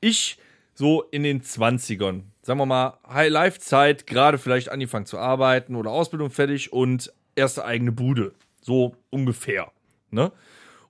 [0.00, 0.38] Ich
[0.74, 6.30] so in den 20ern, sagen wir mal, High-Life-Zeit, gerade vielleicht angefangen zu arbeiten oder Ausbildung
[6.30, 8.32] fertig und erste eigene Bude.
[8.62, 9.70] So ungefähr.
[10.10, 10.32] Ne?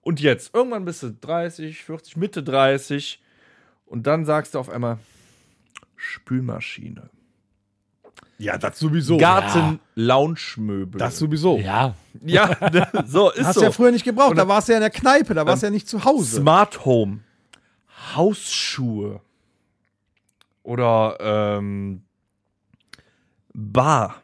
[0.02, 3.20] Und jetzt, irgendwann bist du 30, 40, Mitte 30
[3.87, 4.98] und dann sagst du auf einmal
[5.96, 7.11] Spülmaschine.
[8.38, 9.18] Ja, das sowieso.
[9.18, 10.98] Garten-Lounge-Möbel.
[10.98, 11.58] Das sowieso.
[11.58, 12.58] Ja, ja,
[13.06, 13.61] so ist Hast so.
[13.61, 14.37] du ja früher nicht gebraucht.
[14.37, 16.40] Da warst du ja in der Kneipe, da warst du ja nicht zu Hause.
[16.40, 17.20] Smart Home.
[18.14, 19.20] Hausschuhe.
[20.64, 22.02] Oder ähm,
[23.54, 24.22] Bar.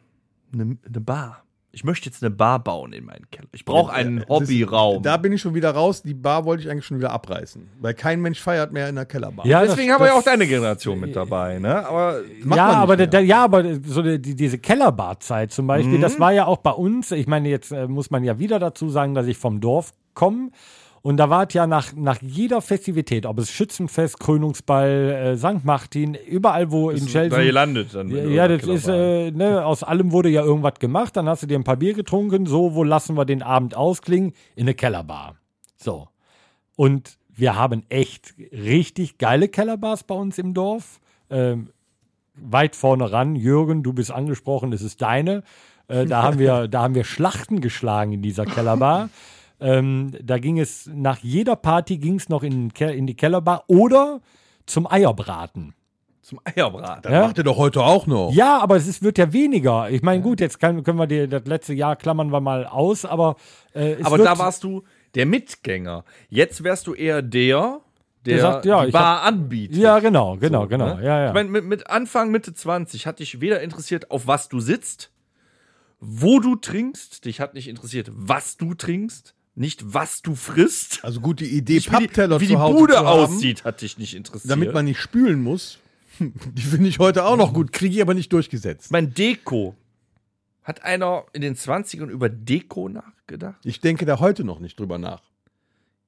[0.51, 1.45] Eine ne Bar.
[1.71, 3.47] Ich möchte jetzt eine Bar bauen in meinen Keller.
[3.51, 5.03] Ich brauche einen Hobbyraum.
[5.03, 6.01] Da bin ich schon wieder raus.
[6.01, 7.69] Die Bar wollte ich eigentlich schon wieder abreißen.
[7.79, 9.45] Weil kein Mensch feiert mehr in der Kellerbar.
[9.45, 11.85] Ja, Deswegen das- haben wir ja auch deine Generation mit dabei, ne?
[11.87, 16.01] Aber Macht ja, aber da, ja, aber so die, die- diese Kellerbadzeit zum Beispiel, Mhm.
[16.01, 17.11] das war ja auch bei uns.
[17.11, 20.49] Ich meine, jetzt äh, muss man ja wieder dazu sagen, dass ich vom Dorf komme.
[21.09, 25.65] Und da war es ja nach, nach jeder Festivität, ob es Schützenfest, Krönungsball, äh, St.
[25.65, 27.45] Martin, überall wo in da Chelsea.
[27.45, 28.09] gelandet dann.
[28.31, 29.25] Ja, das ist, Kellerbar.
[29.25, 31.95] äh, ne, aus allem wurde ja irgendwas gemacht, dann hast du dir ein paar Bier
[31.95, 34.33] getrunken, so, wo lassen wir den Abend ausklingen?
[34.55, 35.37] In eine Kellerbar.
[35.77, 36.09] So.
[36.75, 40.99] Und wir haben echt richtig geile Kellerbars bei uns im Dorf.
[41.31, 41.69] Ähm,
[42.35, 45.41] weit vorne ran, Jürgen, du bist angesprochen, es ist deine.
[45.87, 49.09] Äh, da, haben wir, da haben wir Schlachten geschlagen in dieser Kellerbar.
[49.61, 54.21] Ähm, da ging es, nach jeder Party ging es noch in, in die Kellerbar oder
[54.65, 55.73] zum Eierbraten.
[56.21, 57.01] Zum Eierbraten.
[57.03, 57.21] Das Ja?
[57.21, 58.31] macht ihr doch heute auch noch.
[58.33, 59.89] Ja, aber es ist, wird ja weniger.
[59.89, 63.03] Ich meine, gut, jetzt kann, können wir die, das letzte Jahr klammern wir mal aus,
[63.03, 63.35] aber
[63.73, 64.83] äh, Aber da warst du
[65.15, 66.03] der Mitgänger.
[66.29, 67.79] Jetzt wärst du eher der,
[68.25, 69.77] der, Der sagt, ja, die Bar anbietet.
[69.77, 70.97] Ja, genau, genau, genau.
[70.97, 71.03] Ne?
[71.03, 71.27] Ja, ja.
[71.29, 75.11] Ich meine, mit, mit Anfang, Mitte 20 hat dich weder interessiert, auf was du sitzt,
[75.99, 81.03] wo du trinkst, dich hat nicht interessiert, was du trinkst, nicht was du frisst.
[81.03, 83.33] Also gut, die Idee, Nicht, wie Pappteller die, wie die zu Hause Bude zu haben,
[83.33, 84.49] aussieht, hat dich nicht interessiert.
[84.51, 85.79] damit man nicht spülen muss.
[86.19, 88.91] Die finde ich heute auch noch gut, kriege ich aber nicht durchgesetzt.
[88.91, 89.75] mein Deko.
[90.63, 93.55] Hat einer in den 20ern über Deko nachgedacht?
[93.63, 95.21] Ich denke da heute noch nicht drüber nach.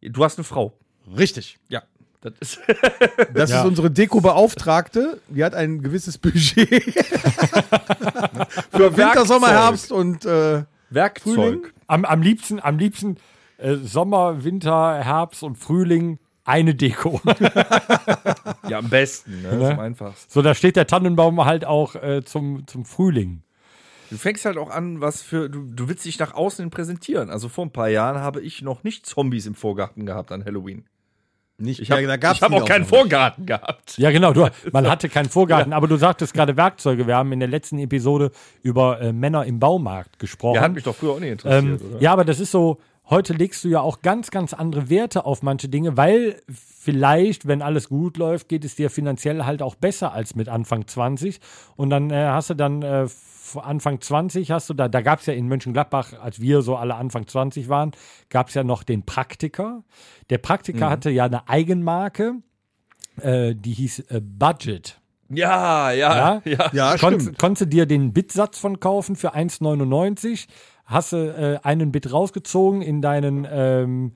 [0.01, 0.73] Du hast eine Frau.
[1.17, 1.57] Richtig.
[1.69, 1.83] Ja.
[2.21, 2.59] Das ist
[3.33, 3.61] Das Ja.
[3.61, 5.19] ist unsere Deko-Beauftragte.
[5.29, 6.67] Die hat ein gewisses Budget
[8.71, 9.49] für Winter, Sommer.
[9.49, 11.73] Herbst und äh, Werkzeug.
[11.91, 13.17] Am, am liebsten, am liebsten
[13.57, 17.21] äh, Sommer, Winter, Herbst und Frühling eine Deko.
[18.67, 19.49] Ja, am besten, ne?
[19.49, 20.31] Das ist am einfachsten.
[20.31, 23.43] so, da steht der Tannenbaum halt auch äh, zum, zum Frühling.
[24.09, 25.49] Du fängst halt auch an, was für.
[25.49, 27.29] Du, du willst dich nach außen präsentieren.
[27.29, 30.85] Also vor ein paar Jahren habe ich noch nicht Zombies im Vorgarten gehabt an Halloween.
[31.61, 31.79] Nicht.
[31.79, 32.89] Ich habe ja, hab auch keinen nicht.
[32.89, 33.97] Vorgarten gehabt.
[33.97, 34.33] Ja, genau.
[34.33, 37.07] Du, man hatte keinen Vorgarten, aber du sagtest gerade Werkzeuge.
[37.07, 38.31] Wir haben in der letzten Episode
[38.63, 40.55] über äh, Männer im Baumarkt gesprochen.
[40.55, 42.01] Ja, hat mich doch früher auch nicht interessiert, Ähm, oder?
[42.01, 42.79] ja, aber das ist so,
[43.11, 47.61] heute legst du ja auch ganz, ganz andere Werte auf manche Dinge, weil vielleicht, wenn
[47.61, 51.39] alles gut läuft, geht es dir finanziell halt auch besser als mit Anfang 20.
[51.75, 53.07] Und dann äh, hast du dann äh,
[53.61, 56.95] Anfang 20 hast du da, da gab es ja in Mönchengladbach, als wir so alle
[56.95, 57.91] Anfang 20 waren,
[58.29, 59.83] gab es ja noch den Praktiker.
[60.29, 62.35] Der Praktiker hatte ja eine Eigenmarke,
[63.19, 65.01] äh, die hieß äh, Budget.
[65.33, 66.41] Ja, ja, Ja?
[66.45, 66.69] ja.
[66.73, 67.37] Ja, Konnt, stimmt.
[67.39, 70.47] konntest du dir den Bitsatz von kaufen für 1,99,
[70.91, 74.11] hast du äh, einen Bit rausgezogen in deinen, ähm,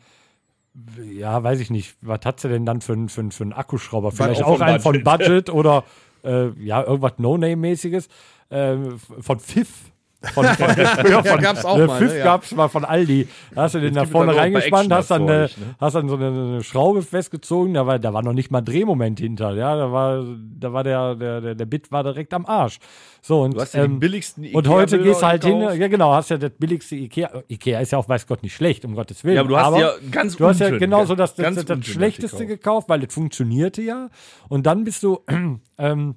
[1.11, 4.11] ja, weiß ich nicht, was hast du denn dann für, einen- für, für einen Akkuschrauber?
[4.11, 5.45] Vielleicht auch auch einen von Budget.
[5.45, 5.83] Budget oder
[6.23, 8.07] äh, ja, irgendwas No-Name-mäßiges.
[8.49, 8.77] Äh,
[9.19, 9.91] von Pfiff.
[10.33, 12.17] Von, von, früher von, gab's auch mal, Pfiff ne?
[12.19, 12.23] Ja.
[12.23, 13.27] gab's mal von Aldi.
[13.53, 15.49] Da hast du den da es vorne reingespannt, hast dann, ne?
[15.79, 19.19] hast dann so eine, eine Schraube festgezogen, da war, da war noch nicht mal Drehmoment
[19.19, 20.23] hinter, ja, da war,
[20.59, 22.79] da war der, der, der, Bit war direkt am Arsch.
[23.21, 26.13] So, und, Du hast ja ähm, billigsten und heute gehst du halt hin, ja genau,
[26.13, 27.43] hast ja das billigste Ikea.
[27.49, 29.35] Ikea ist ja auch, weiß Gott, nicht schlecht, um Gottes Willen.
[29.35, 31.65] Ja, aber du hast ja ganz Du hast ja unten, genau so das, das, das,
[31.65, 32.61] das Schlechteste gekauft.
[32.61, 34.09] gekauft, weil das funktionierte ja.
[34.49, 35.19] Und dann bist du
[35.77, 36.15] ähm,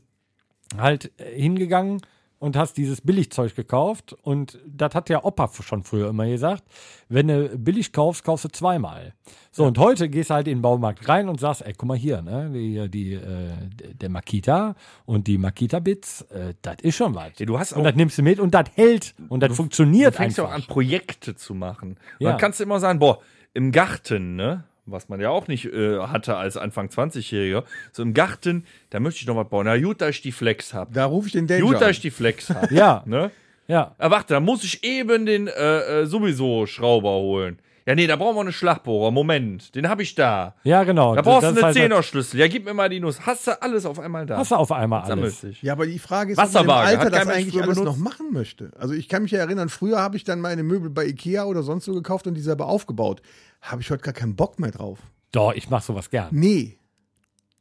[0.76, 2.00] halt äh, hingegangen
[2.38, 4.14] und hast dieses Billigzeug gekauft.
[4.22, 6.62] Und das hat der Opa schon früher immer gesagt.
[7.08, 9.12] Wenn du billig kaufst, kaufst du zweimal.
[9.50, 11.96] So, und heute gehst du halt in den Baumarkt rein und sagst, ey, guck mal
[11.96, 13.50] hier, ne, die, die, äh,
[13.94, 17.32] der Makita und die Makita-Bits, äh, das ist schon was.
[17.38, 20.14] Ja, du hast und auch- das nimmst du mit und das hält und das funktioniert
[20.14, 20.68] Du fängst ja auch einfach.
[20.68, 21.96] an, Projekte zu machen.
[22.20, 22.30] Ja.
[22.30, 23.18] Dann kannst du immer sagen, boah,
[23.54, 24.64] im Garten, ne?
[24.90, 27.64] Was man ja auch nicht äh, hatte als Anfang 20-Jähriger.
[27.92, 29.66] So im Garten, da möchte ich noch was bauen.
[29.66, 30.92] Na gut, da ich die Flex hab.
[30.94, 31.90] Da rufe ich den Danger Gut, da an.
[31.90, 32.70] ich die Flex hab.
[32.78, 33.30] Ja, ne?
[33.66, 33.94] ja.
[33.98, 37.58] Ah, warte, da muss ich eben den äh, äh, sowieso Schrauber holen.
[37.88, 39.10] Ja, nee, da brauchen wir einen Schlagbohrer.
[39.10, 40.54] Moment, den habe ich da.
[40.62, 41.14] Ja, genau.
[41.14, 42.38] Da brauchst du ist einen halt- Zehnerschlüssel.
[42.38, 43.22] Ja, gib mir mal die Nuss.
[43.24, 44.36] Hast du alles auf einmal da?
[44.36, 45.40] Hast du auf einmal alles.
[45.40, 45.62] sich.
[45.62, 48.00] Ja, aber die Frage ist, ob man im Alter das eigentlich früher alles noch benutzt.
[48.04, 48.72] machen möchte.
[48.78, 51.62] Also ich kann mich ja erinnern, früher habe ich dann meine Möbel bei Ikea oder
[51.62, 53.22] sonst so gekauft und die selber aufgebaut.
[53.62, 54.98] Habe ich heute gar keinen Bock mehr drauf.
[55.32, 56.28] Doch, ich mach sowas gern.
[56.30, 56.76] Nee.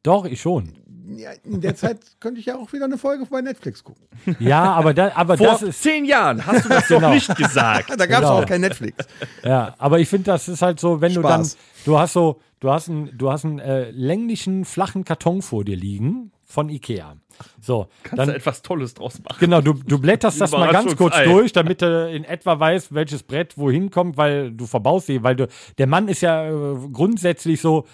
[0.03, 0.73] Doch, ich schon.
[1.15, 4.05] Ja, in der Zeit könnte ich ja auch wieder eine Folge bei Netflix gucken.
[4.39, 5.81] Ja, aber, da, aber Vor das ist.
[5.81, 7.13] zehn Jahren hast du das doch Genau.
[7.13, 7.89] nicht gesagt.
[7.97, 8.41] Da gab es Genau.
[8.41, 9.05] auch kein Netflix.
[9.43, 11.57] Ja, aber ich finde, das ist halt so, wenn du dann, Spaß.
[11.85, 15.77] du hast so, du hast einen, du hast einen äh, länglichen, flachen Karton vor dir
[15.77, 17.15] liegen von Ikea.
[17.61, 19.37] So, Kannst dann, du etwas Tolles draus machen.
[19.39, 23.21] genau, du, du blätterst das mal ganz kurz durch, damit du in etwa weißt, welches
[23.23, 27.61] Brett wohin kommt, weil du verbaust sie, weil du, der Mann ist ja äh, grundsätzlich
[27.61, 27.85] so,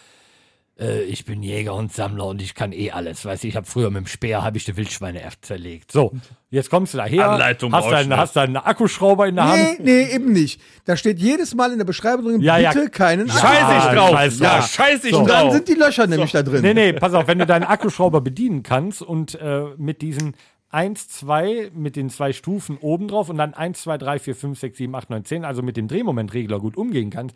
[0.79, 3.25] äh, ich bin Jäger und Sammler und ich kann eh alles.
[3.25, 5.91] Weißt du, ich habe früher mit dem Speer habe ich die Wildschweine erst zerlegt.
[5.91, 6.11] So,
[6.49, 8.17] jetzt kommst du daher, Anleitung hast deinen, du.
[8.17, 9.79] hast deinen Akkuschrauber in der Nee, Hand.
[9.81, 10.59] nee, eben nicht.
[10.85, 12.71] Da steht jedes Mal in der Beschreibung drin, Ja, ja.
[12.73, 13.47] bitte keinen Ja, Akku.
[13.47, 14.09] Scheiß ich drauf.
[14.11, 14.67] scheiß ja, drauf.
[14.71, 15.19] scheiß ich So.
[15.19, 15.53] Und dann drauf.
[15.53, 16.61] sind die Löcher nämlich da drin.
[16.61, 20.35] Nee, nee, pass auf, wenn du deinen Akkuschrauber bedienen kannst und äh, mit diesen
[20.69, 24.59] 1, 2, mit den zwei Stufen oben drauf und dann 1, 2, 3, 4, 5,
[24.59, 27.35] 6, 7, 8, 9, 10, also mit dem Drehmomentregler gut umgehen kannst,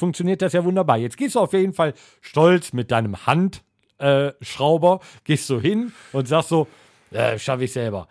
[0.00, 0.96] funktioniert das ja wunderbar.
[0.96, 6.26] Jetzt gehst du auf jeden Fall stolz mit deinem Handschrauber, Schrauber, gehst du hin und
[6.26, 6.66] sagst so,
[7.12, 8.08] äh, schaffe ich selber.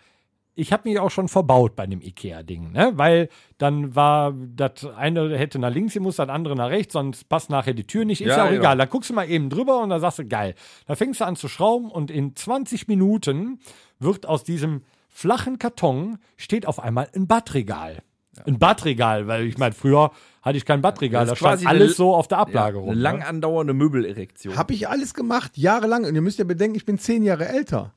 [0.54, 2.92] Ich habe mich auch schon verbaut bei dem Ikea-Ding, ne?
[2.94, 7.50] weil dann war das eine hätte nach links gemusst, das andere nach rechts, sonst passt
[7.50, 8.20] nachher die Tür nicht.
[8.20, 8.58] Ist ja, Ja, auch ja.
[8.58, 8.76] egal.
[8.76, 10.54] Da guckst du mal eben drüber und dann sagst du, geil.
[10.86, 13.60] Da fängst du an zu schrauben und in 20 Minuten
[13.98, 18.02] wird aus diesem flachen Karton steht auf einmal ein Badregal.
[18.46, 21.66] Ein Badregal, weil ich meine, früher hatte ich kein Badregal, da Das ist stand quasi
[21.66, 22.94] alles eine- so auf der ja, Ablage eine rum.
[22.98, 23.26] lang ne?
[23.26, 24.56] andauernde Möbelerektion.
[24.56, 26.04] Habe ich alles gemacht, jahrelang.
[26.04, 27.92] Und ihr müsst ja bedenken, ich bin zehn Jahre älter.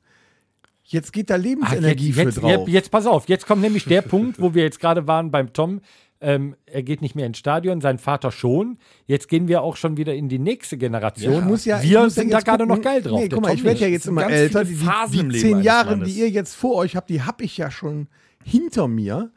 [0.86, 2.50] Jetzt geht da Ah, Lebensenergie jetzt, für jetzt, drauf.
[2.50, 5.52] jetzt, jetzt pass auf, jetzt kommt nämlich der Punkt, wo wir jetzt gerade waren beim
[5.54, 5.80] Tom.
[6.20, 8.78] Ähm, er geht nicht mehr ins Stadion, sein Vater schon.
[9.06, 11.32] Jetzt gehen wir auch schon wieder in die nächste Generation.
[11.32, 11.78] Ja, ich wir muss ja
[12.10, 13.20] sind da jetzt gerade noch geil drauf.
[13.20, 14.64] Nee, guck mal, Tom ich werde ja jetzt immer älter.
[14.64, 17.70] Die, die, die zehn Jahre, die ihr jetzt vor euch habt, die habe ich ja
[17.70, 18.08] schon
[18.42, 19.32] hinter mir.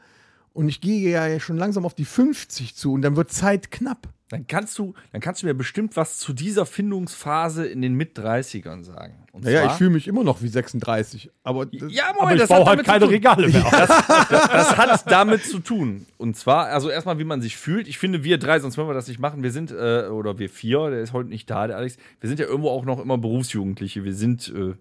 [0.58, 4.10] Und ich gehe ja schon langsam auf die 50 zu und dann wird Zeit knapp.
[4.30, 8.84] Dann kannst du, dann kannst du mir bestimmt was zu dieser Findungsphase in den Mit-30ern
[8.84, 9.24] sagen.
[9.32, 11.30] Und Naja, ich fühle mich immer noch wie 36.
[11.44, 13.08] Aber das- ja, Aber Moment, ich das baue hat halt keine.
[13.08, 13.66] Regale mehr.
[13.66, 13.72] auf.
[13.72, 16.08] Das hat damit zu tun.
[16.18, 17.88] Und zwar, also erstmal, wie man sich fühlt.
[17.88, 19.44] Ich finde, wir drei, sonst würden wir das nicht machen.
[19.44, 21.98] Wir sind, äh, oder wir vier, der ist heute nicht da, der Alex.
[22.20, 24.04] Wir sind ja irgendwo auch noch immer Berufsjugendliche.
[24.04, 24.74] Wir sind äh,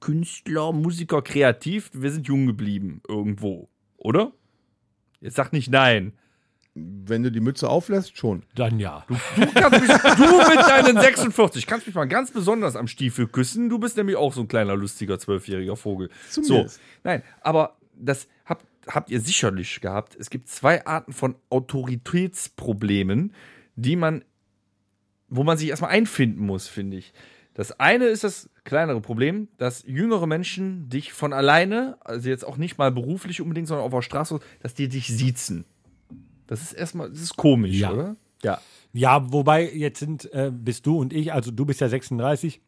[0.00, 1.90] Künstler, Musiker, kreativ.
[1.94, 4.32] Wir sind jung geblieben irgendwo, oder?
[5.20, 6.12] Jetzt sag nicht nein.
[6.74, 8.44] wenn du die Mütze auflässt, schon.
[8.54, 9.04] Dann ja.
[9.08, 9.16] Du,
[9.54, 13.68] kannst mich, du mit deinen 46 kannst mich mal ganz besonders am Stiefel küssen.
[13.68, 16.10] Du bist nämlich auch so ein kleiner, lustiger, zwölfjähriger Vogel.
[16.28, 16.80] So, Zumindest.
[17.02, 20.16] nein, aber das habt, habt ihr sicherlich gehabt.
[20.18, 23.34] Es gibt zwei Arten von Autoritätsproblemen,
[23.76, 24.24] die man,
[25.28, 27.12] wo man sich erstmal einfinden muss, finde ich.
[27.54, 32.56] Das eine ist das kleinere Problem, dass jüngere Menschen dich von alleine, also jetzt auch
[32.56, 35.64] nicht mal beruflich unbedingt, sondern auf der Straße, dass die dich siezen.
[36.46, 37.92] Das ist erstmal, das ist komisch, Ja.
[37.92, 38.16] oder?
[38.42, 38.60] Ja.
[38.92, 42.60] Ja, wobei jetzt sind, äh, bist du und ich, also du bist ja 36,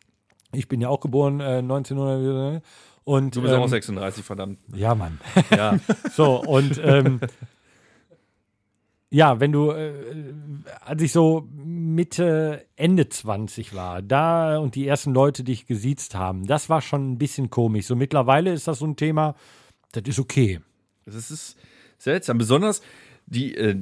[0.53, 2.63] ich bin ja auch geboren äh, 1900
[3.05, 4.59] und Du bist ähm, auch 36, verdammt.
[4.75, 5.19] ja, Mann.
[5.51, 5.79] Ja.
[6.15, 7.21] So, und ähm,
[9.13, 9.93] ja, wenn du, äh,
[10.81, 16.47] als ich so Mitte, Ende 20 war, da und die ersten Leute dich gesiezt haben,
[16.47, 17.87] das war schon ein bisschen komisch.
[17.87, 19.35] So mittlerweile ist das so ein Thema,
[19.93, 20.61] das ist okay.
[21.05, 21.59] Das ist
[21.99, 22.39] seltsam.
[22.39, 22.81] Besonders
[23.27, 23.77] die, äh,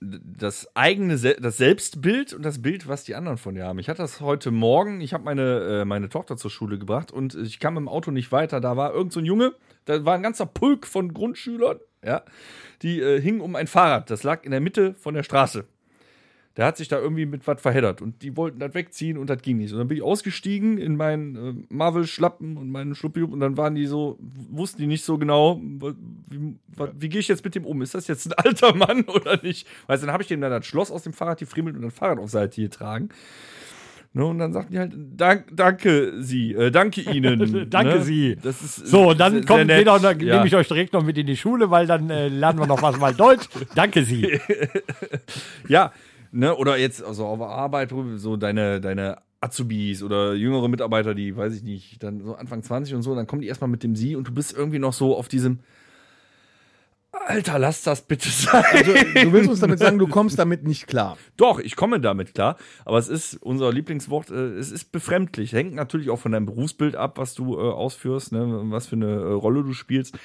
[0.00, 3.78] das eigene, das Selbstbild und das Bild, was die anderen von dir haben.
[3.78, 7.36] Ich hatte das heute Morgen, ich habe meine, äh, meine Tochter zur Schule gebracht und
[7.36, 8.60] ich kam im Auto nicht weiter.
[8.60, 12.22] Da war irgend so ein Junge, da war ein ganzer Pulk von Grundschülern, ja,
[12.82, 14.10] die äh, hingen um ein Fahrrad.
[14.10, 15.64] Das lag in der Mitte von der Straße.
[16.58, 19.40] Der hat sich da irgendwie mit was verheddert und die wollten das wegziehen und das
[19.40, 19.72] ging nicht.
[19.72, 23.74] Und dann bin ich ausgestiegen in meinen äh, Marvel-Schlappen und meinen Schluppi und dann waren
[23.74, 24.18] die so,
[24.50, 25.58] wussten die nicht so genau,
[26.28, 27.80] wie, wa- wie gehe ich jetzt mit dem um?
[27.80, 29.66] Ist das jetzt ein alter Mann oder nicht?
[29.86, 31.90] Weißt du, dann habe ich dem dann das Schloss aus dem Fahrrad gefriemelt und ein
[31.90, 33.08] Fahrrad auf Seite getragen.
[34.14, 37.66] Ne, und dann sagten die halt, dank, danke Sie, äh, danke Ihnen.
[37.70, 38.02] Danke ne?
[38.02, 38.36] Sie.
[38.42, 40.34] Ist, So, und dann kommt wieder und dann Ja.
[40.34, 42.82] nehme ich euch direkt noch mit in die Schule, weil dann äh, lernen wir noch
[42.82, 43.48] was mal Deutsch.
[43.74, 44.38] Danke Sie.
[45.66, 45.92] Ja,
[46.30, 51.54] ne, oder jetzt also auf Arbeit, so deine, deine Azubis oder jüngere Mitarbeiter, die, weiß
[51.56, 54.14] ich nicht, dann so Anfang 20 und so, dann kommen die erstmal mit dem Sie
[54.14, 55.60] und du bist irgendwie noch so auf diesem
[57.26, 58.64] Alter, lass das bitte sein.
[58.72, 61.16] Also, du willst uns damit sagen, du kommst damit nicht klar.
[61.36, 65.52] Doch, ich komme damit klar, aber es ist unser Lieblingswort, äh, es ist befremdlich.
[65.52, 69.12] Hängt natürlich auch von deinem Berufsbild ab, was du äh, ausführst, ne, was für eine
[69.12, 70.18] äh, Rolle du spielst.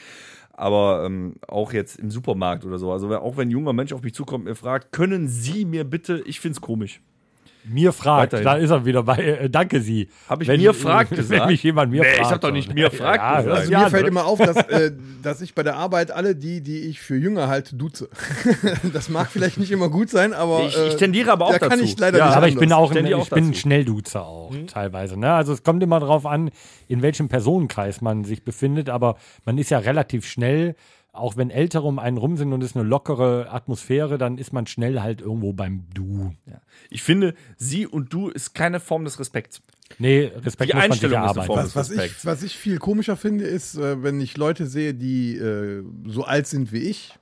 [0.54, 2.92] Aber ähm, auch jetzt im Supermarkt oder so.
[2.92, 5.84] Also auch wenn ein junger Mensch auf mich zukommt und mir fragt, können Sie mir
[5.84, 7.00] bitte, ich find's komisch.
[7.70, 8.46] Mir fragt, Weiterhin.
[8.46, 10.08] da ist er wieder bei, äh, danke Sie.
[10.30, 11.48] Hab ich Wenn- mir fragt Wenn gesagt?
[11.48, 12.32] mich jemand mir Nee, ich fragt.
[12.32, 13.58] hab doch nicht mir fragt ja, gesagt.
[13.60, 14.10] Also ja, mir fällt ne?
[14.10, 17.48] immer auf, dass, äh, dass ich bei der Arbeit alle die, die ich für jünger
[17.48, 18.10] halte, duze.
[18.94, 21.70] das mag vielleicht nicht immer gut sein, aber Ich- ich tendiere aber auch da kann
[21.72, 21.84] dazu.
[21.84, 22.92] ich leider Ja, nicht aber ich bin anders.
[22.92, 23.54] auch dir auch ich bin ein.
[23.54, 25.20] Schnellduzer auch teilweise.
[25.20, 25.34] Ne?
[25.34, 26.52] Also es kommt immer darauf an,
[26.88, 30.76] in welchem Personenkreis man sich befindet, aber man ist ja relativ schnell,
[31.18, 34.54] auch wenn Ältere um einen rum sind und es ist eine lockere Atmosphäre, dann ist
[34.54, 36.34] man schnell halt irgendwo beim Du.
[36.46, 36.62] Ja.
[36.90, 39.62] Ich finde, Sie und du ist keine Form des Respekts.
[40.00, 41.48] Nee, Respekt Die muss man sich Einstellung ist eine erarbeiten.
[41.48, 44.94] Form Was, was, ich, was ich viel komischer finde, ist, äh, wenn ich Leute sehe,
[44.94, 47.14] die äh, so alt sind wie ich,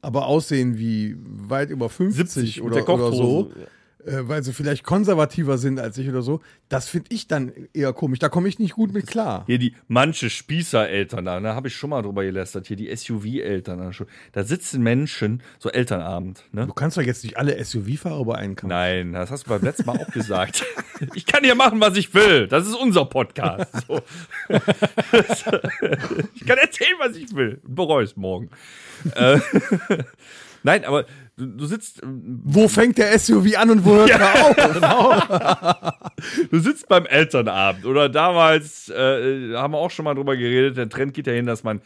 [0.00, 3.44] aber aussehen wie weit über 50 70 mit oder, der oder so.
[3.44, 3.66] Kochhose.
[4.04, 7.92] Äh, weil sie vielleicht konservativer sind als ich oder so, das finde ich dann eher
[7.92, 8.18] komisch.
[8.18, 9.44] Da komme ich nicht gut mit klar.
[9.46, 13.94] Hier die manche Spießer-Eltern, da, da habe ich schon mal drüber gelästert, hier die SUV-Eltern.
[14.32, 16.66] da sitzen Menschen, so Elternabend, ne?
[16.66, 18.70] Du kannst doch jetzt nicht alle SUV-Fahrer über einen Kamm.
[18.70, 20.64] Nein, das hast du beim letzten Mal auch gesagt.
[21.14, 22.46] Ich kann hier machen, was ich will.
[22.46, 23.72] Das ist unser Podcast.
[23.88, 24.00] So.
[26.34, 27.60] Ich kann erzählen, was ich will.
[27.64, 28.50] Bereue es morgen.
[30.62, 34.10] Äh, Nein, aber du, du sitzt, ähm, Wo fängt der SUV an und wo hört
[34.10, 35.92] er auf?
[36.50, 40.76] du sitzt beim Elternabend oder damals äh, haben wir auch schon mal drüber geredet.
[40.76, 41.80] Der Trend geht ja hin, dass man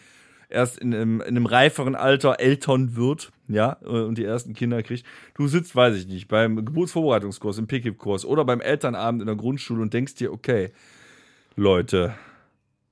[0.48, 4.82] erst in einem, in einem reiferen Alter Eltern wird, ja, äh, und die ersten Kinder
[4.82, 5.04] kriegt.
[5.34, 9.82] Du sitzt, weiß ich nicht, beim Geburtsvorbereitungskurs, im PKIP-Kurs oder beim Elternabend in der Grundschule
[9.82, 10.70] und denkst dir, okay,
[11.56, 12.14] Leute,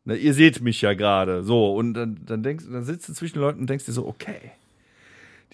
[0.04, 3.34] na, ihr seht mich ja gerade, so, und dann, dann denkst, dann sitzt du zwischen
[3.34, 4.52] den Leuten und denkst dir so, okay,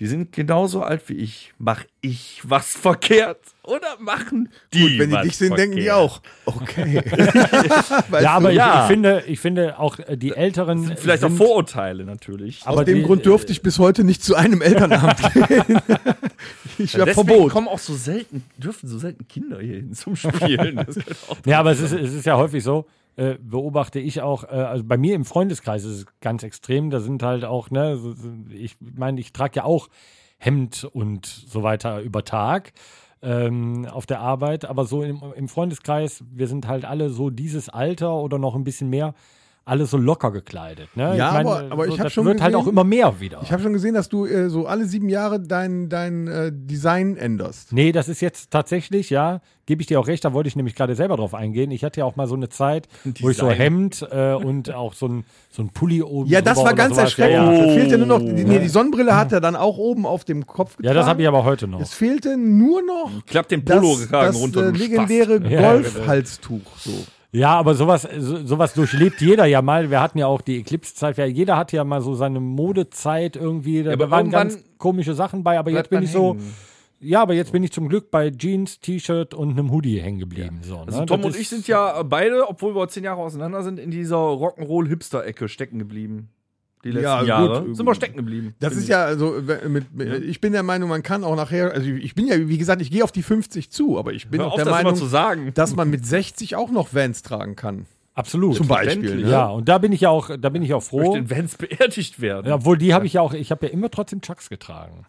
[0.01, 1.53] die sind genauso alt wie ich.
[1.59, 3.39] Mach ich was verkehrt?
[3.63, 6.23] Oder machen die Gut, wenn die was dich sehen, denken die verkehrt?
[6.47, 6.57] auch.
[6.57, 7.03] Okay.
[8.09, 8.83] Weißt Ja, aber du, ich, Ja.
[8.83, 12.63] ich finde, ich finde auch äh, die Älteren Vielleicht auch sind, Vorurteile natürlich.
[12.65, 15.79] aber aus dem die, Grund durfte ich bis heute nicht zu einem Elternabend gehen.
[16.79, 17.53] ich habe Verbot.
[17.53, 20.79] kommen auch so selten, dürfen so selten Kinder hier hin zum Spielen.
[21.29, 22.87] Auch Ja, aber es ist, es ist ja häufig so,
[23.21, 27.01] äh, beobachte ich auch, äh, also bei mir im Freundeskreis ist es ganz extrem, da
[27.01, 28.01] sind halt auch, ne,
[28.49, 29.89] ich meine, ich trage ja auch
[30.39, 32.73] Hemd und so weiter über Tag
[33.21, 37.69] ähm, auf der Arbeit, aber so im, im Freundeskreis, wir sind halt alle so dieses
[37.69, 39.13] Alter oder noch ein bisschen mehr,
[39.65, 40.89] alle so locker gekleidet.
[40.97, 41.17] Ne?
[41.17, 43.21] Ja, ich meine, aber- aber ich hab das schon wird halt gesehen- auch immer mehr
[43.21, 43.41] wieder.
[43.43, 47.17] Ich habe schon gesehen, dass du äh, so alle sieben Jahre dein, dein äh, Design
[47.17, 47.73] änderst.
[47.73, 50.75] Nee, das ist jetzt tatsächlich, ja, gebe ich dir auch recht, da wollte ich nämlich
[50.75, 51.71] gerade selber drauf eingehen.
[51.71, 52.89] Ich hatte ja auch mal so eine Zeit,
[53.21, 53.57] wo ich so Design.
[53.59, 57.05] Hemd äh, und auch so ein, so ein Pulli oben Ja, das war ganz sowas.
[57.11, 57.35] erschreckend.
[57.35, 57.67] Ja, ja.
[57.67, 60.47] Da fehlte nur noch, die, nee, die Sonnenbrille hat er dann auch oben auf dem
[60.47, 60.89] Kopf getragen.
[60.89, 61.81] ja das habe ich aber heute noch.
[61.81, 64.69] Es fehlte nur noch Klappt den das, Polo-Kragen das runter.
[64.69, 65.41] äh, du legendäre.
[65.49, 66.77] Ja, Golfhalstuch.
[66.79, 66.91] So.
[67.33, 69.91] Ja, aber sowas, so, sowas durchlebt jeder ja mal.
[69.91, 71.17] Wir hatten ja auch die Eclipse-Zeit.
[71.17, 73.85] Ja, Jeder hatte ja mal so seine Modezeit irgendwie.
[73.85, 75.59] Da, Ja, da waren ganz komische Sachen bei.
[75.59, 76.55] Aber jetzt bin ich so, hängen.
[76.99, 80.61] ja, aber jetzt bin ich zum Glück bei Jeans, T-Shirt und einem Hoodie hängen geblieben.
[80.63, 80.87] So, ne?
[80.87, 83.93] Also Tom Das und ich sind ja beide, obwohl wir zehn Jahre auseinander sind, in
[83.93, 86.31] dieser Rock'n'Roll-Hipster-Ecke stecken geblieben.
[86.83, 87.29] Die letzten Ja, gut.
[87.29, 87.75] Jahre.
[87.75, 88.55] Sind wir stecken geblieben.
[88.59, 91.89] Das ist ja also mit, mit ich bin der Meinung, man kann auch nachher, also
[91.91, 94.49] ich bin ja, wie gesagt, ich gehe auf die 50 zu, aber ich bin Hör
[94.49, 95.51] auch auf, der Meinung, zu sagen.
[95.55, 97.87] dass man mit 60 auch noch Vans tragen kann.
[98.15, 98.57] Absolut.
[98.57, 99.17] Zum Beispiel.
[99.23, 99.31] Ne?
[99.31, 101.15] Ja, und da bin ich ja auch, da bin ich auch Durch froh.
[101.15, 102.47] den Vans beerdigt werden.
[102.49, 105.07] Ja, obwohl die habe ich ja auch, ich habe ja immer trotzdem Chucks getragen.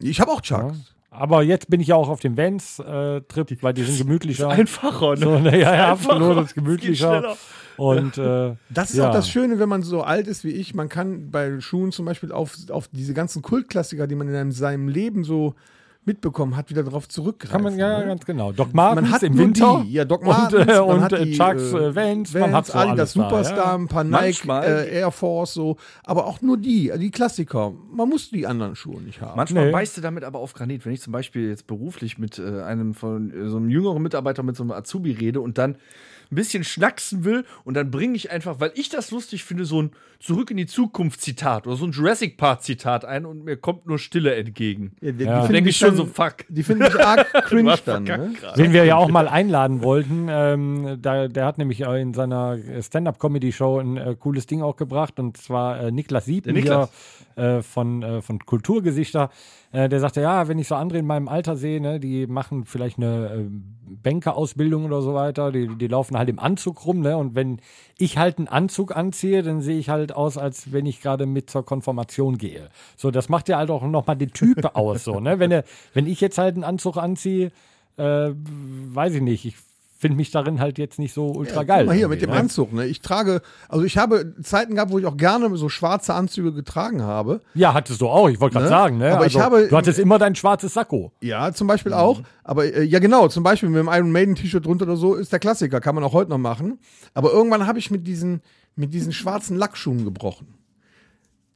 [0.00, 0.93] Ich habe auch Chucks.
[1.16, 4.48] Aber jetzt bin ich ja auch auf dem Vans-Trip, weil die sind gemütlicher.
[4.48, 5.16] Einfacher, ne?
[5.18, 6.16] so, ne, ja, ja, Einfacher.
[6.16, 7.36] absolut, das ist gemütlicher.
[7.76, 9.08] Und äh, Das ist ja.
[9.08, 10.74] auch das Schöne, wenn man so alt ist wie ich.
[10.74, 14.52] Man kann bei Schuhen zum Beispiel auf, auf diese ganzen Kultklassiker, die man in einem,
[14.52, 15.54] seinem Leben so
[16.06, 17.52] mitbekommen hat, wieder drauf zurückgreifen.
[17.52, 18.06] Kann man, ja, ne?
[18.06, 18.52] ganz genau.
[18.52, 19.82] Doc Martens man hat im Winter.
[19.84, 19.92] die.
[19.92, 22.52] Ja, Doc und, Martens, äh, man und hat äh, die, Chucks, äh, äh, Vans, man
[22.52, 23.74] hat so Adidas alles Superstar, da, ja.
[23.74, 24.12] ein paar Nike,
[24.46, 25.76] Manchmal- äh, Air Force, so.
[26.04, 27.72] Aber auch nur die, die Klassiker.
[27.92, 29.36] Man muss die anderen Schuhe nicht haben.
[29.36, 29.72] Manchmal Nee.
[29.72, 30.84] beißt du damit aber auf Granit.
[30.84, 34.42] Wenn ich zum Beispiel jetzt beruflich mit äh, einem von äh, so einem jüngeren Mitarbeiter
[34.42, 35.76] mit so einem Azubi rede und dann
[36.30, 39.82] ein bisschen schnacksen will und dann bringe ich einfach, weil ich das lustig finde, so
[39.82, 43.58] ein Zurück in die Zukunft Zitat oder so ein Jurassic Park Zitat ein und mir
[43.58, 44.92] kommt nur Stille entgegen.
[45.02, 45.46] Ja, die, Ja.
[45.46, 46.36] Denke ich schon so, fuck.
[46.48, 48.04] Die finden mich arg cringe dann.
[48.04, 48.32] Ne?
[48.56, 50.28] Den wir ja auch mal einladen wollten.
[50.30, 55.18] Ähm, da, der hat nämlich in seiner Stand-Up-Comedy-Show ein äh, cooles Ding auch gebracht.
[55.20, 56.90] Und zwar äh, Niklas Sieben Der Niklas.
[57.36, 59.30] hier äh, von, äh, von Kulturgesichter.
[59.74, 62.64] Äh, der sagte, ja, wenn ich so andere in meinem Alter sehe, ne, die machen
[62.64, 63.50] vielleicht eine äh,
[64.04, 67.00] Bankerausbildung oder so weiter, die, die laufen halt im Anzug rum.
[67.00, 67.16] Ne?
[67.16, 67.58] Und wenn
[67.98, 71.50] ich halt einen Anzug anziehe, dann sehe ich halt aus, als wenn ich gerade mit
[71.50, 72.68] zur Konfirmation gehe.
[72.96, 75.02] So, das macht ja halt auch nochmal den Typ aus.
[75.02, 75.40] So, ne?
[75.40, 77.50] wenn, er, wenn ich jetzt halt einen Anzug anziehe,
[77.96, 79.56] äh, weiß ich nicht, ich
[80.04, 81.84] finde mich darin halt jetzt nicht so ultra geil.
[81.84, 82.36] Guck mal hier mit dem ne?
[82.36, 82.74] Anzug.
[82.74, 82.84] Ne?
[82.84, 83.40] Ich trage,
[83.70, 87.40] also ich habe Zeiten gehabt, wo ich auch gerne so schwarze Anzüge getragen habe.
[87.54, 88.68] Ja, hattest du auch, ich wollte gerade Ne?
[88.68, 89.14] sagen, ne?
[89.14, 91.12] Aber ich Also, habe- du hattest immer dein schwarzes Sakko.
[91.22, 92.20] Ja, zum Beispiel auch.
[92.42, 95.32] Aber äh, ja, genau, zum Beispiel mit dem Iron Maiden T-Shirt drunter oder so ist
[95.32, 96.78] der Klassiker, kann man auch heute noch machen.
[97.14, 98.42] Aber irgendwann habe ich mit diesen,
[98.76, 100.48] mit diesen schwarzen Lackschuhen gebrochen.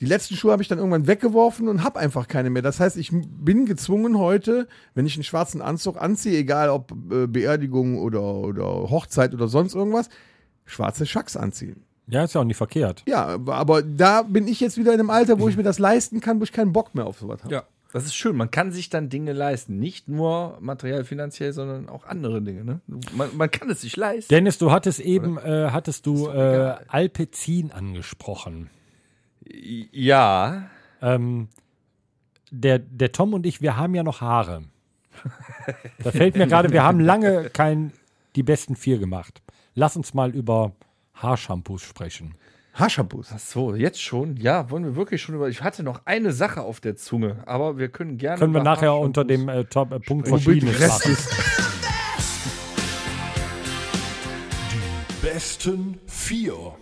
[0.00, 2.62] Die letzten Schuhe habe ich dann irgendwann weggeworfen und habe einfach keine mehr.
[2.62, 7.26] Das heißt, ich bin gezwungen heute, wenn ich einen schwarzen Anzug anziehe, egal ob äh,
[7.26, 10.08] Beerdigung oder, oder Hochzeit oder sonst irgendwas,
[10.66, 11.82] schwarze Schacks anziehen.
[12.06, 13.02] Ja, ist ja auch nicht verkehrt.
[13.08, 15.78] Ja, aber- aber da bin ich jetzt wieder in einem Alter, wo ich mir das
[15.80, 17.52] leisten kann, wo ich keinen Bock mehr auf sowas habe.
[17.52, 18.37] Ja, das ist schön.
[18.37, 19.78] Man kann sich dann Dinge leisten.
[19.80, 22.64] Nicht nur materiell, finanziell, sondern auch andere Dinge.
[22.64, 22.80] Ne?
[23.16, 24.32] Man, man kann es sich leisten.
[24.32, 28.70] Dennis, du hattest eben, äh, hattest du äh, Alpezin angesprochen.
[29.50, 30.70] Ja.
[31.00, 31.48] Ähm,
[32.50, 34.64] der, der Tom und ich, wir haben ja noch Haare.
[36.02, 37.92] Da fällt mir gerade, wir haben lange kein
[38.37, 39.42] die besten vier gemacht.
[39.75, 40.73] Lass uns mal über
[41.14, 42.35] Haarshampoos sprechen.
[42.75, 43.31] Haarshampoos.
[43.35, 44.37] Ach so, jetzt schon?
[44.37, 45.48] Ja, wollen wir wirklich schon über.
[45.48, 48.38] Ich hatte noch eine Sache auf der Zunge, aber wir können gerne.
[48.38, 51.12] Können wir über nachher unter dem äh, Top, äh, Punkt Verschiedenes machen.
[51.12, 51.29] ist.
[55.20, 56.77] Besten vier.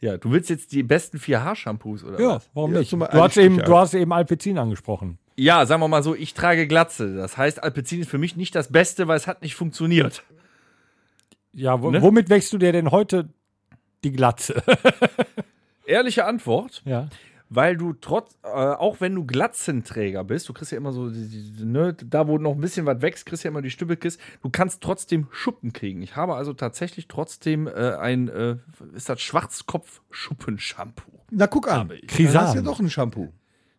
[0.00, 2.50] Ja, du willst jetzt die besten vier Haarshampoos, oder Ja, was?
[2.54, 2.92] warum Ja, nicht?
[2.92, 5.18] Du hast, eben, du hast eben Alpecin angesprochen.
[5.36, 7.14] Ja, sagen wir mal so, ich trage Glatze.
[7.16, 10.22] Das heißt, Alpecin ist für mich nicht das Beste, weil es hat nicht funktioniert.
[11.52, 12.00] Ja, wo, Ne?
[12.02, 13.28] womit wächst du dir denn heute
[14.04, 14.62] die Glatze?
[15.84, 17.08] Ehrliche Antwort, ja.
[17.50, 21.28] Weil du trotz, äh, auch wenn du Glatzenträger bist, du kriegst ja immer so, die,
[21.28, 24.18] die, ne, da wo noch ein bisschen was wächst, kriegst du ja immer die Stüppelkiss,
[24.42, 26.00] du kannst trotzdem Schuppen kriegen.
[26.00, 28.56] Ich habe also tatsächlich trotzdem äh, ein, äh,
[28.94, 31.10] ist das Schwarzkopf-Schuppenshampoo?
[31.30, 31.90] Na, guck an.
[31.90, 32.64] Hast du ja Krisan.
[32.64, 33.32] doch ein Shampoo.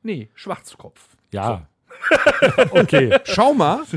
[0.04, 1.16] Nee, Schwarzkopf.
[1.32, 1.68] Ja.
[2.72, 3.20] okay.
[3.24, 3.84] Schau mal.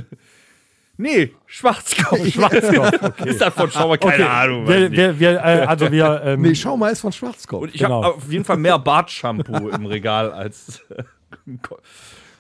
[0.97, 2.25] Nee, Schwarzkopf.
[2.33, 3.29] Schwarzkopf, okay.
[3.29, 3.99] Ist das von Schauer?
[3.99, 4.23] Keine okay.
[4.25, 4.69] Ahnung.
[4.69, 7.63] Wir, wir, wir, äh, also wir, ähm, Nee, schau mal, ist von Schwarzkopf.
[7.63, 8.03] Und ich Genau.
[8.05, 11.03] habe auf jeden Fall mehr Bartshampoo im Regal als äh,
[11.63, 11.79] Ko-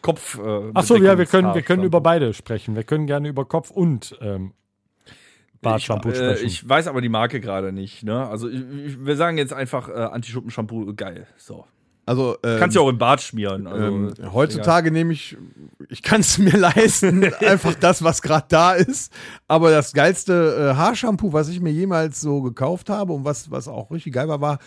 [0.03, 0.39] Kopf.
[0.39, 2.77] Äh, Achso, ja, wir können, wir können über beide sprechen.
[2.77, 4.53] Wir können gerne über Kopf und ähm,
[5.61, 6.47] Bartshampoo ich, äh, sprechen.
[6.47, 8.05] ich weiß aber die Marke gerade nicht.
[8.05, 8.29] Ne?
[8.29, 11.27] Also ich, ich, wir sagen jetzt einfach äh, Anti-Schuppen-Shampoo, geil.
[11.39, 11.65] So.
[12.07, 13.67] Also, ähm, Kannst ja auch im Bart schmieren.
[13.67, 15.37] Also, ähm, heutzutage nehme ich,
[15.89, 19.13] ich kann es mir leisten, einfach das, was gerade da ist.
[19.49, 23.69] Aber das geilste äh, Haarshampoo, was ich mir jemals so gekauft habe und was, was
[23.69, 24.59] auch richtig geil war, war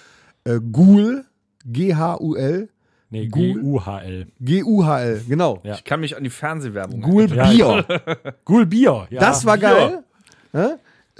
[0.46, 1.26] äh, Ghoul,
[1.66, 2.70] G-H-U-L,
[3.10, 4.28] nee, Gu- G-U-H-L.
[4.40, 5.60] G-U-H-L, genau.
[5.64, 5.76] Ja.
[5.76, 7.84] Ich kann mich an die Fernsehwerbung Ghoul erinnern.
[7.88, 8.34] Bier.
[8.46, 9.08] Ghoul Bier.
[9.10, 9.20] Ja.
[9.20, 10.04] Das war geil.
[10.54, 10.68] Hä?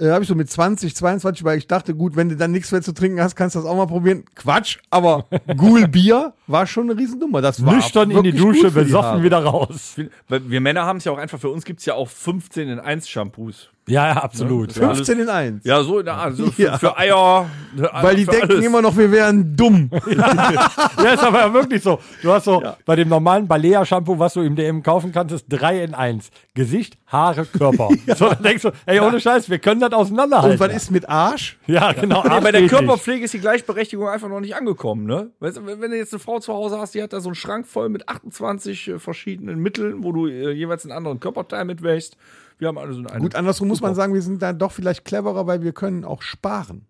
[0.00, 2.70] Äh, habe ich so mit 20, 22, weil ich dachte, gut, wenn du dann nichts
[2.72, 4.24] mehr zu trinken hast, kannst du das auch mal probieren.
[4.34, 5.26] Quatsch, aber
[5.56, 7.40] Ghoul Bier war schon eine Riesennummer.
[7.40, 9.96] Das war Nüchtern in die Dusche, die besoffen wieder raus.
[10.28, 12.68] Weil Wir Männer haben es ja auch einfach, für uns gibt es ja auch 15
[12.68, 13.70] in 1 Shampoos.
[13.90, 14.74] Ja, ja, absolut.
[14.76, 14.94] Ja.
[14.94, 15.64] 15 in 1.
[15.64, 16.34] Ja, so in der Art.
[16.36, 16.78] So für, Ja.
[16.78, 17.46] für Eier.
[18.00, 18.64] Weil die für denken alles.
[18.64, 19.90] immer noch, wir wären dumm.
[20.16, 21.98] Ja, ist aber wirklich so.
[22.22, 25.84] Du hast so bei dem normalen Balea-Shampoo, was du im DM kaufen kannst, ist 3
[25.84, 26.30] in 1.
[26.54, 27.88] Gesicht, Haare, Körper.
[28.16, 30.60] So, dann denkst du, ey, ohne Scheiß, wir können das auseinanderhalten.
[30.60, 31.58] Und was ist mit Arsch?
[31.66, 32.24] ja, genau.
[32.24, 32.70] Ja, bei der Arsch.
[32.70, 35.30] Körperpflege ist die Gleichberechtigung einfach noch nicht angekommen, ne?
[35.40, 37.28] Weißt du, wenn wenn du jetzt eine Frau zu Hause hast, die hat da so
[37.28, 41.64] einen Schrank voll mit 28 äh, verschiedenen Mitteln, wo du äh, jeweils einen anderen Körperteil
[41.64, 42.16] mitwächst.
[42.58, 43.20] Wir haben alle so eine.
[43.20, 46.22] Gut, andersrum muss man sagen, wir sind da doch vielleicht cleverer, weil wir können auch
[46.22, 46.86] sparen.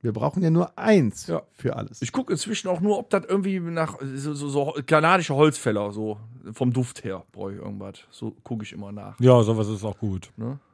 [0.00, 1.42] Wir brauchen ja nur eins Ja.
[1.52, 2.02] für alles.
[2.02, 6.18] Ich gucke inzwischen auch nur, ob das irgendwie nach so, so, so kanadische Holzfäller, so
[6.52, 8.00] vom Duft her, brauche ich irgendwas.
[8.10, 9.18] So gucke ich immer nach.
[9.20, 10.30] Ja, sowas ist auch gut.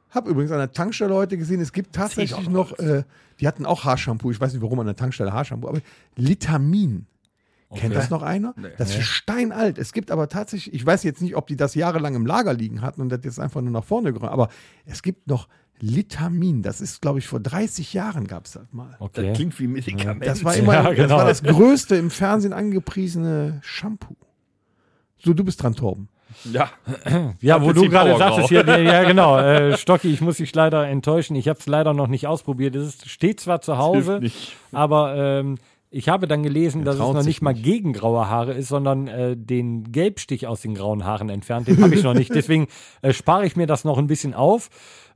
[0.09, 3.03] Hab übrigens an der Tankstelle heute gesehen, es gibt tatsächlich noch, äh,
[3.39, 5.79] die hatten auch Haarshampoo, ich weiß nicht warum an der Tankstelle Haarshampoo, aber
[6.17, 7.05] Litamin.
[7.75, 8.53] Kennt das noch einer?
[8.77, 9.77] Das ist steinalt.
[9.77, 12.81] Es gibt aber tatsächlich, ich weiß jetzt nicht, ob die das jahrelang im Lager liegen
[12.81, 14.49] hatten und das jetzt einfach nur nach vorne geräumt, aber
[14.85, 15.47] es gibt noch
[15.79, 16.61] Litamin.
[16.61, 18.95] Das ist, glaube ich, vor 30 Jahren gab es das mal.
[18.99, 19.27] Okay.
[19.29, 20.25] Das klingt wie Medikament.
[20.25, 21.17] Das war immer Ja, das, genau.
[21.17, 24.15] war das größte im Fernsehen angepriesene Shampoo.
[25.17, 26.07] So, du bist dran, Torben.
[26.51, 26.69] ja.
[27.41, 30.87] Ja, wo du gerade sagtest hier, ja, ja genau, äh, Stocki, ich muss dich leider
[30.87, 31.35] enttäuschen.
[31.35, 32.75] Ich habe es leider noch nicht ausprobiert.
[32.75, 34.21] Es ist- steht zwar zu Hause,
[34.71, 35.57] aber ähm,
[35.93, 37.65] ich habe dann gelesen, dass es noch nicht mal nicht.
[37.65, 41.67] gegen graue Haare ist, sondern äh, den Gelbstich aus den grauen Haaren entfernt.
[41.67, 42.33] Den habe ich noch nicht.
[42.33, 42.67] Deswegen
[43.01, 44.69] äh, spare ich mir das noch ein bisschen auf.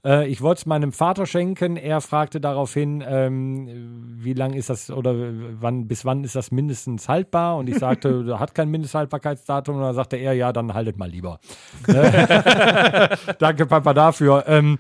[0.04, 1.78] Äh, ich wollte es meinem Vater schenken.
[1.78, 7.08] Er fragte daraufhin, ähm, wie lang ist das oder wann bis wann ist das mindestens
[7.08, 7.56] haltbar?
[7.56, 9.78] Und ich sagte, hat kein Mindesthaltbarkeitsdatum.
[9.78, 11.40] Und dann sagte er, ja, dann haltet mal lieber.
[13.40, 14.44] Danke, Papa, dafür.
[14.48, 14.78] Ähm,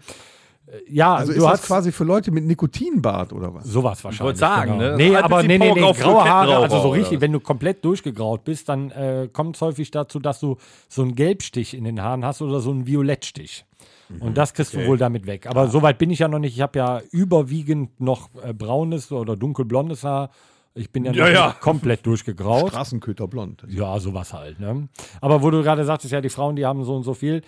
[0.90, 3.66] ja, Also du ist das hast quasi für Leute mit Nikotinbart oder was?
[3.66, 4.22] Sowas wahrscheinlich.
[4.22, 4.96] wollte sagen, ne?
[4.98, 8.70] Nee, aber nee, nee, nee, graue Haare, also so richtig, wenn du komplett durchgegraut bist,
[8.70, 10.58] dann äh, kommt es häufig dazu, dass du
[10.90, 13.66] so einen Gelbstich in den Haaren hast oder so einen Violettstich.
[14.10, 14.22] Mhm.
[14.22, 15.48] Und das kriegst du wohl damit weg.
[15.48, 16.56] Aber so weit bin ich ja noch nicht.
[16.56, 20.30] Ich habe ja überwiegend noch äh, braunes oder dunkelblondes Haar.
[20.74, 21.48] Ich bin ja, Ja, noch ja.
[21.48, 22.70] nicht komplett durchgegraut.
[22.70, 23.64] Straßenköter blond.
[23.68, 24.60] Ja, sowas halt.
[24.60, 24.90] Ne?
[25.22, 27.42] Aber wo du gerade sagtest, ja, die Frauen, die haben so und so viel.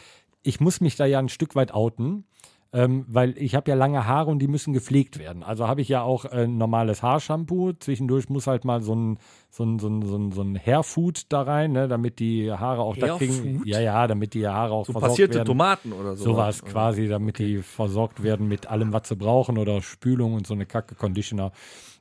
[0.43, 2.23] Ich muss mich da ja ein Stück weit outen,
[2.77, 5.41] ähm, weil ich habe ja lange Haare und die müssen gepflegt werden.
[5.41, 7.73] Also habe ich ja auch äh, ein normales Haarshampoo.
[7.73, 9.17] Zwischendurch muss halt mal so ein,
[9.49, 11.87] so ein, so ein, so ein, so ein Hairfood da rein, ne?
[11.87, 13.33] damit die Haare auch da kriegen.
[13.33, 13.65] Hairfood?
[13.65, 15.47] Ja, ja, damit die Haare auch So versorgt passierte werden.
[15.47, 16.25] Tomaten oder so.
[16.25, 20.53] Sowas quasi, damit die versorgt werden mit allem, was sie brauchen oder Spülung und so
[20.53, 21.53] eine Kacke Conditioner.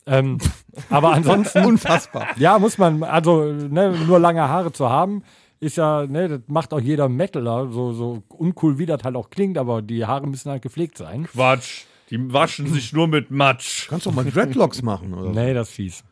[0.04, 0.36] Ähm,
[0.90, 2.26] aber ansonsten Unfassbar.
[2.36, 5.22] ja, muss man, also ne, nur lange Haare zu haben,
[5.60, 9.30] ist ja, ne, das macht auch jeder Metaler, so, so uncool wie das halt auch
[9.30, 11.24] klingt, aber die Haare müssen halt gepflegt sein.
[11.24, 11.84] Quatsch.
[12.10, 13.88] Die waschen sich nur mit Matsch.
[13.88, 15.30] Kannst doch mal Dreadlocks machen, oder?
[15.30, 16.04] Nee, das ist fies.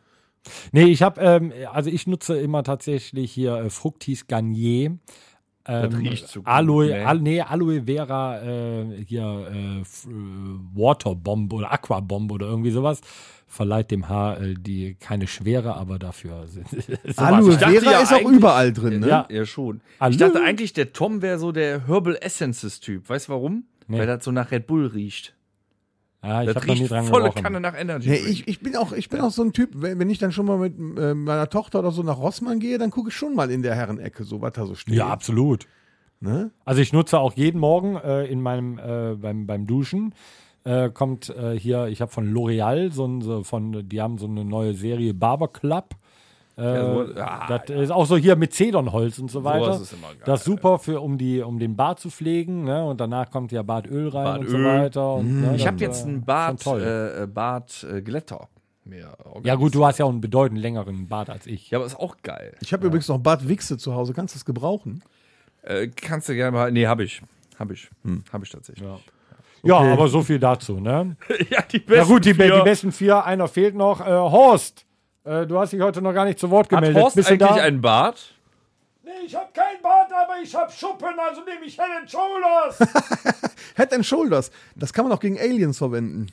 [0.71, 4.97] Nee, ich habe, ähm, also ich nutze immer tatsächlich hier äh, Fructis Garnier
[5.67, 7.07] ähm, riecht so gut, Aloe, ne?
[7.07, 9.83] Al, nee, Aloe Vera, äh, hier äh, äh,
[10.75, 13.01] Waterbomb oder Aquabomb oder irgendwie sowas,
[13.55, 16.67] verleiht dem Haar äh, die keine Schwere, aber dafür sind.
[17.17, 19.07] Aloe Vera ja ist auch überall drin, ne?
[19.07, 19.27] Ja.
[19.29, 19.81] Ja, schon.
[19.99, 20.11] Hallo?
[20.11, 23.09] Ich dachte eigentlich, der Tom wäre so der Herbal Essences-Typ.
[23.09, 23.63] Weißt du warum?
[23.87, 23.99] Nee.
[23.99, 25.35] Weil das so nach Red Bull riecht.
[26.23, 27.43] Ja, ich Das riecht dran volle gerochen.
[27.43, 28.09] Kanne nach Energy.
[28.09, 30.31] Nee, ich, ich bin auch, ich bin auch so ein Typ, wenn, wenn ich dann
[30.31, 33.35] schon mal mit äh, meiner Tochter oder so nach Rossmann gehe, dann gucke ich schon
[33.35, 34.95] mal in der Herrenecke, so was da so steht.
[34.95, 35.67] Ja, absolut.
[36.19, 36.51] Ne?
[36.65, 40.13] Also ich nutze auch jeden Morgen äh, in meinem äh, beim, beim Duschen
[40.65, 44.25] äh, kommt äh, hier, ich habe von L'Oreal so, ein, so von, die haben so
[44.27, 45.95] eine neue Serie Barber Club.
[46.57, 49.75] Äh, so- ah, das ist auch so hier mit Zedernholz und so weiter.
[49.75, 50.17] Immer geil.
[50.25, 52.85] Das ist super für um die um den Bart zu pflegen, ne?
[52.85, 54.79] Und danach kommt ja Badöl rein und so Badöl.
[54.83, 55.13] weiter.
[55.15, 58.47] Und, ne, ich habe jetzt einen Bart, äh, äh, Bart äh, Glätter.
[58.85, 61.71] Mir ja gut, du hast ja auch einen bedeutend längeren Bart als ich.
[61.71, 62.55] Ja, aber ist auch geil.
[62.61, 64.13] Ich habe übrigens noch Bad Wichse zu Hause.
[64.13, 65.03] Kannst du das gebrauchen?
[65.63, 66.71] Äh, kannst du gerne mal.
[66.71, 67.21] Nee, habe ich.
[67.59, 67.89] Habe ich.
[68.31, 68.87] Habe ich tatsächlich.
[68.87, 68.97] Ja.
[69.65, 71.15] Ja, aber so viel dazu, ne?
[71.49, 72.55] ja, die Ja besten gut, die, vier.
[72.57, 73.99] die besten vier, einer fehlt noch.
[74.01, 74.85] Äh, Horst,
[75.23, 77.01] äh, du hast dich heute noch gar nicht zu Wort Hat gemeldet.
[77.01, 77.55] Horst Bist du eigentlich da?
[77.55, 78.33] einen Bart?
[79.03, 82.79] Nee, ich habe keinen Bart, aber ich habe Schuppen, also nehme ich Head and Shoulders.
[83.75, 84.51] Head and Shoulders.
[84.75, 86.27] Das kann man auch gegen Aliens verwenden.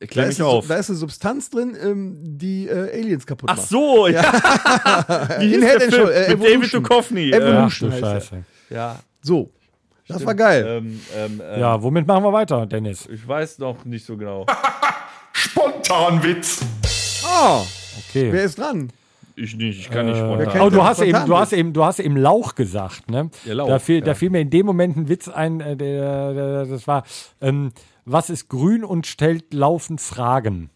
[0.00, 0.66] Da Klär ist, mich eine, auf.
[0.66, 3.68] da ist eine Substanz drin, ähm, die äh, Aliens kaputt Ach macht.
[3.68, 4.22] so, ja.
[5.38, 6.08] Wie hieß In der Head Film?
[6.08, 6.82] Äh, Mit David Evolution.
[6.82, 7.30] Duchovny.
[7.32, 7.90] Ach Evolution.
[7.90, 8.20] du heißt er.
[8.20, 8.44] Scheiße.
[8.70, 8.96] ja.
[9.22, 9.50] So,
[10.12, 10.64] das war geil.
[10.66, 13.06] Ähm, ähm, ähm, Ja, womit machen wir weiter, Dennis?
[13.06, 14.46] Ich weiß noch nicht so genau.
[15.32, 16.60] Spontanwitz.
[17.26, 17.62] Ah,
[18.08, 18.32] Okay.
[18.32, 18.90] wer ist dran?
[19.36, 20.48] Ich nicht, ich kann nicht Äh, spontan.
[20.52, 23.30] kennt oh, du hast, eben, du, hast eben, du hast eben Lauch gesagt, ne?
[23.44, 24.04] Ja, Lauch, da, fiel, ja.
[24.04, 27.04] da fiel mir in dem Moment ein Witz ein, äh, der, der, das war,
[27.40, 27.72] ähm,
[28.04, 30.70] was ist grün und stellt laufend Fragen?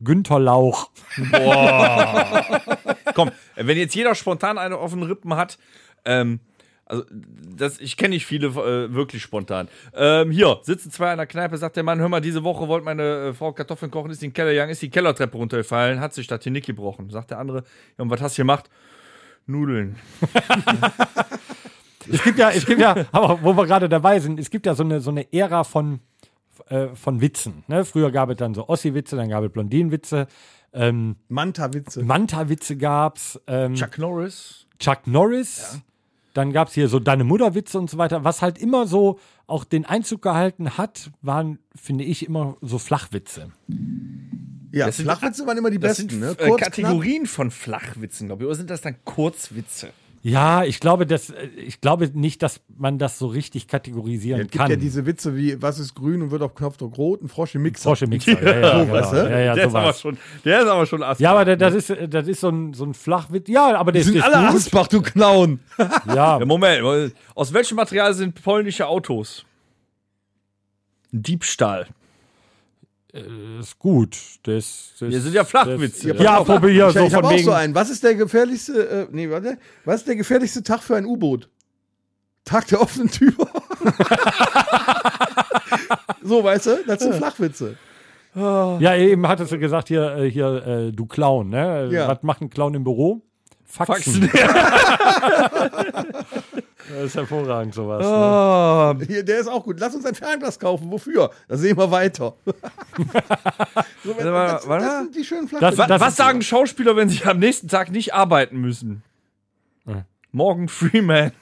[0.00, 0.90] Günther Lauch.
[3.14, 5.58] Komm, wenn jetzt jeder spontan eine offenen Rippen hat,
[6.04, 6.40] ähm,
[6.86, 9.68] also das, ich kenne nicht viele äh, wirklich spontan.
[9.94, 12.84] Ähm, hier sitzen zwei in der Kneipe, sagt der Mann, hör mal, diese Woche wollte
[12.84, 16.14] meine äh, Frau Kartoffeln kochen, ist in den Keller gegangen, ist die Kellertreppe runtergefallen, hat
[16.14, 17.10] sich das hier Nick gebrochen.
[17.10, 17.64] Sagt der andere,
[17.98, 18.70] ja, und was hast du gemacht?
[19.46, 19.96] Nudeln.
[22.08, 24.74] Es gibt ja, es gibt ja, aber wo wir gerade dabei sind, es gibt ja
[24.74, 26.00] so eine, so eine Ära von,
[26.68, 27.64] äh, von Witzen.
[27.66, 27.84] Ne?
[27.84, 30.28] Früher gab es dann so Ossi-Witze, dann gab es Blondinenwitze,
[30.72, 32.04] ähm, Manta-Witze.
[32.04, 34.66] Manta-Witze gab's, ähm, Chuck Norris.
[34.78, 35.80] Chuck Norris.
[36.36, 38.22] Dann gab es hier so Deine Mutterwitze und so weiter.
[38.24, 43.52] Was halt immer so auch den Einzug gehalten hat, waren, finde ich, immer so Flachwitze.
[44.72, 46.36] Ja, Das sind- Flachwitze waren immer die Das besten, sind ne?
[46.38, 48.46] äh, Kurz, Kategorien von Flachwitzen, glaube ich.
[48.48, 49.90] Oder sind das dann Kurzwitze?
[50.28, 54.46] Ja, ich glaube, dass, äh, ich glaube nicht, dass man das so richtig kategorisieren knapp.
[54.48, 54.70] Es gibt kann.
[54.72, 57.22] ja diese Witze wie, was ist grün und wird auf Knopfdruck rot?
[57.22, 57.90] Ein Frosch im Mixer.
[57.90, 58.32] Froschemixer.
[58.42, 58.92] Ja, ja, genau.
[58.92, 59.16] weißt du?
[59.18, 60.00] ja, ja, der, ist aber sowas.
[60.00, 61.22] schon, der ist aber schon assi.
[61.22, 63.46] Ja, aber der- das ist, äh, das ist so ein, so ein Flachwitz.
[63.48, 64.56] Ja, aber der Die ist, sind der ist alle gut.
[64.56, 65.60] Asbach, du Clown.
[66.08, 69.44] Ja, Ja, Moment, aus welchem Material sind polnische Autos?
[71.12, 71.86] Diebstahl.
[73.60, 74.16] Ist gut.
[74.42, 76.14] Das, das, Hier sind ja Flachwitze.
[76.14, 77.44] Das, ja, probier ich so ich von auch wegen.
[77.44, 77.74] so einen.
[77.74, 79.58] Was ist der gefährlichste, äh, nee, warte.
[79.84, 81.48] Was ist der gefährlichste Tag für ein U-Boot?
[82.44, 83.32] Tag der offenen Tür.
[86.22, 86.84] so, weißt du?
[86.86, 87.76] Das sind Flachwitze.
[88.34, 91.88] Ja, eben hattest du gesagt, hier, äh, hier äh, du Clown, ne?
[91.90, 92.08] Ja.
[92.08, 93.22] Was macht ein Clown im Büro?
[93.66, 94.28] Faxen.
[94.28, 94.30] Faxen.
[96.88, 98.00] Das ist hervorragend, sowas.
[98.00, 98.08] ne?
[98.08, 99.80] Ah, Hier, der ist auch gut.
[99.80, 100.88] Lass uns ein Fernglas kaufen.
[100.92, 101.32] Wofür?
[101.48, 102.34] Da sehen wir weiter.
[102.46, 105.02] so, wenn, das, warte das mal.
[105.02, 105.78] sind die schönen Das- Flachwitze.
[105.78, 109.02] was, das was sagen Schauspieler, wenn sie am nächsten Tag nicht arbeiten müssen?
[110.30, 111.32] Morgan Freeman.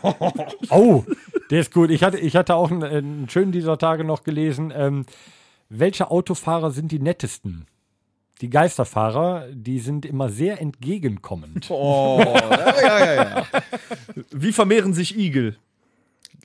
[0.70, 1.04] Oh,
[1.50, 1.90] der ist gut.
[1.90, 4.72] Ich hatte, ich hatte auch einen, einen schönen dieser Tage noch gelesen.
[4.74, 5.04] Ähm,
[5.68, 7.66] welche Autofahrer sind die nettesten?
[8.40, 11.70] Die Geisterfahrer, die sind immer sehr entgegenkommend.
[11.70, 13.46] oh, ja, ja, ja, ja.
[14.32, 15.56] Wie vermehren sich Igel?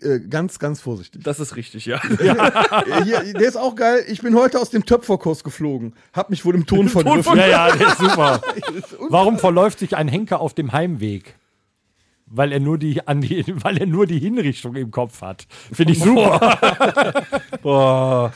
[0.01, 1.23] Äh, ganz, ganz vorsichtig.
[1.23, 1.99] Das ist richtig, ja.
[2.19, 4.05] Äh, Hier, der ist auch geil.
[4.07, 5.93] Ich bin heute aus dem Töpferkurs geflogen.
[6.13, 7.37] Hab mich wohl im Ton vergriffen.
[7.37, 8.41] Ja, ja, der ist super.
[9.09, 11.35] Warum verläuft sich ein Henker auf dem Heimweg?
[12.31, 15.47] Weil er nur die, an die, weil er nur die Hinrichtung im Kopf hat.
[15.71, 16.57] Finde ich super.
[17.61, 18.33] Boah.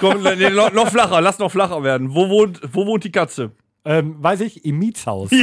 [0.00, 2.14] Komm, nee, noch, noch flacher, lass noch flacher werden.
[2.14, 3.52] Wo wohnt, wo wohnt die Katze?
[3.84, 5.30] ähm, weiß ich, im Mietshaus.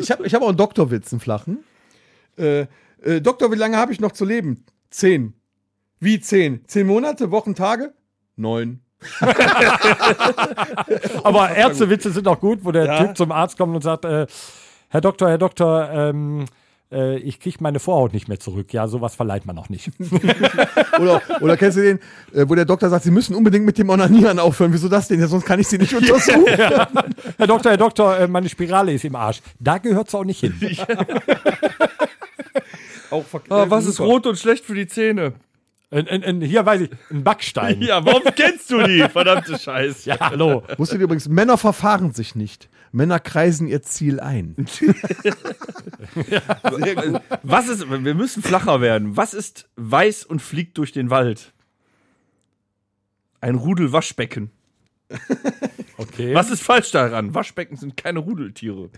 [0.00, 1.64] Ich habe ich hab auch einen Doktorwitz, einen flachen.
[2.38, 2.66] Äh,
[3.02, 4.64] äh, Doktor, wie lange habe ich noch zu leben?
[4.90, 5.34] Zehn.
[5.98, 6.62] Wie zehn?
[6.66, 7.94] Zehn Monate, Wochen, Tage?
[8.36, 8.80] Neun.
[11.22, 13.04] Aber Ärztewitze sind auch gut, wo der Ja.
[13.04, 14.26] Typ zum Arzt kommt und sagt, äh,
[14.88, 16.44] Herr Doktor, Herr Doktor, ähm,
[16.92, 18.72] äh, ich kriege meine Vorhaut nicht mehr zurück.
[18.72, 19.90] Ja, sowas verleiht man auch nicht.
[21.00, 21.98] Oder, oder kennst du den,
[22.32, 24.72] äh, wo der Doktor sagt, Sie müssen unbedingt mit dem Onanieren aufhören.
[24.72, 25.20] Wieso das denn?
[25.20, 26.46] Ja, sonst kann ich Sie nicht untersuchen.
[26.46, 29.42] Herr Doktor, Herr Doktor, äh, meine Spirale ist im Arsch.
[29.58, 30.54] Da gehört es auch nicht hin.
[33.10, 35.34] Auch Ah, was ist rot und schlecht für die Zähne?
[35.90, 37.80] Ein, ein, ein, hier weiß ich, ein Backstein.
[37.80, 39.00] Ja, warum kennst du die?
[39.08, 40.08] Verdammte Scheiße.
[40.08, 40.64] Ja, hallo.
[40.76, 42.68] Wusstet ihr übrigens, Männer verfahren sich nicht.
[42.96, 44.56] Männer kreisen ihr Ziel ein.
[47.42, 49.18] Was ist, wir müssen flacher werden.
[49.18, 51.52] Was ist weiß und fliegt durch den Wald?
[53.42, 54.50] Ein Rudel Waschbecken.
[55.98, 56.34] Okay.
[56.34, 57.34] Was ist falsch daran?
[57.34, 58.90] Waschbecken sind keine Rudeltiere.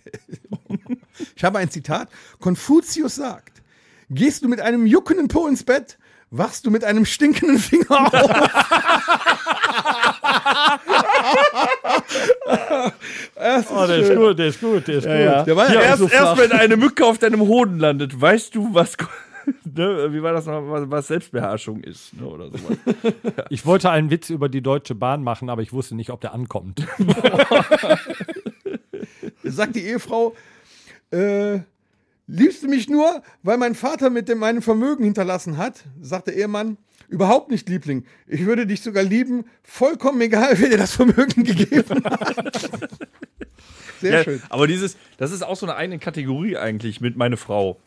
[1.37, 2.11] Ich habe ein Zitat.
[2.41, 3.63] Konfuzius sagt,
[4.11, 5.97] gehst du mit einem juckenden Po ins Bett,
[6.31, 8.31] wachst du mit einem stinkenden Finger auf.
[13.39, 15.13] Oh, der ist gut, der ist gut, der ist gut.
[15.13, 18.55] Der war ja, Ja, erst, so erst wenn eine Mücke auf deinem Hoden landet, weißt
[18.55, 18.97] du, was,
[19.65, 22.79] ne, wie war das noch, was, was Selbstbeherrschung ist, ne, oder sowas.
[23.51, 26.35] Ich wollte einen Witz über die Deutsche Bahn machen, aber ich wusste nicht, ob der
[26.35, 26.87] ankommt.
[29.45, 30.35] sagt die Ehefrau,
[31.11, 31.61] äh,
[32.27, 35.85] liebst du mich nur, weil mein Vater mit dem meinem Vermögen hinterlassen hat?
[36.01, 36.77] Sagt der Ehemann,
[37.09, 38.05] überhaupt nicht, Liebling.
[38.27, 42.71] Ich würde dich sogar lieben, vollkommen egal, wer dir das Vermögen gegeben hat.
[44.01, 44.43] Sehr Ja, schön.
[44.49, 47.81] aber dieses, das ist auch so eine eigene Kategorie eigentlich mit meine Frau.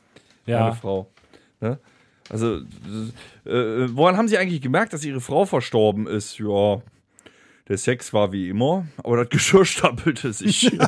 [0.45, 0.71] Meine Ja.
[0.73, 1.07] Frau.
[1.61, 1.79] Ne?
[2.29, 2.57] Also,
[3.45, 6.37] äh, woran haben Sie eigentlich gemerkt, dass Ihre Frau verstorben ist?
[6.39, 6.81] Ja,
[7.67, 10.71] der Sex war wie immer, aber das Geschirr stapelte sich.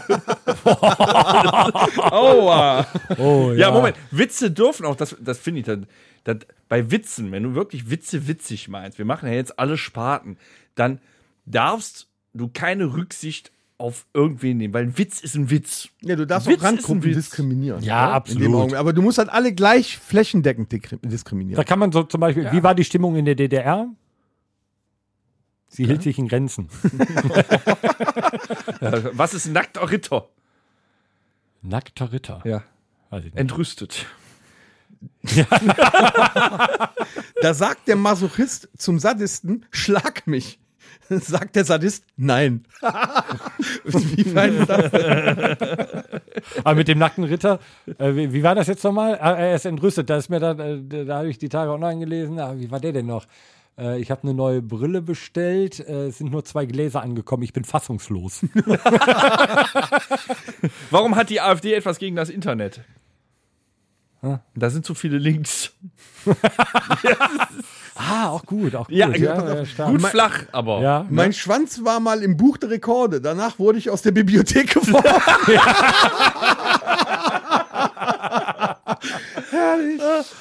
[1.97, 2.85] Aua.
[3.17, 3.95] Oh, Ja, Moment.
[4.11, 5.79] Witze dürfen auch, das, das finde ich, das,
[6.23, 6.37] das,
[6.73, 10.37] bei Witzen, wenn du wirklich Witze witzig meinst, wir machen ja jetzt alle Sparten,
[10.73, 10.99] dann
[11.45, 15.89] darfst du keine Rücksicht auf irgendwen nehmen, weil ein Witz ist ein Witz.
[16.01, 17.83] Ja, du darfst Witz auch Randgruppen diskriminieren.
[17.83, 18.13] Ja, ne?
[18.13, 18.73] absolut.
[18.73, 20.71] Aber du musst halt alle gleich flächendeckend
[21.03, 21.57] diskriminieren.
[21.57, 23.87] Da kann man so zum Beispiel, wie war die Stimmung in der DDR?
[25.67, 26.69] Sie hielt sich in Grenzen.
[29.13, 30.27] Was ist ein nackter Ritter?
[31.61, 32.41] Nackter Ritter.
[32.45, 32.63] Ja.
[33.11, 33.25] Weiß
[35.23, 35.47] Entrüstet.
[37.41, 40.59] Da sagt der Masochist zum Sadisten, schlag mich.
[41.09, 42.63] Sagt der Sadist, nein.
[43.83, 44.93] Wie fein ist das?
[46.63, 47.59] Aber mit dem nackten Ritter,
[47.97, 49.15] äh, wie, wie war das jetzt nochmal?
[49.15, 50.09] Er ist entrüstet.
[50.09, 52.39] Da ist mir da, äh, da habe ich die Tage online gelesen.
[52.39, 53.25] Ah, wie war der denn noch?
[53.77, 55.79] Äh, ich habe eine neue Brille bestellt.
[55.79, 57.43] Äh, es sind nur zwei Gläser angekommen.
[57.43, 58.45] Ich bin fassungslos.
[60.91, 62.81] Warum hat die AfD etwas gegen das Internet?
[64.55, 65.73] Da sind zu viele Links.
[67.95, 68.95] ah, auch gut, auch gut.
[68.95, 69.89] Ja, ja, gut, ja.
[69.89, 70.81] Gut flach, aber.
[70.81, 71.05] ja.
[71.09, 73.19] Mein Schwanz war mal im Buch der Rekorde.
[73.19, 75.59] Danach wurde ich aus der Bibliothek geworfen.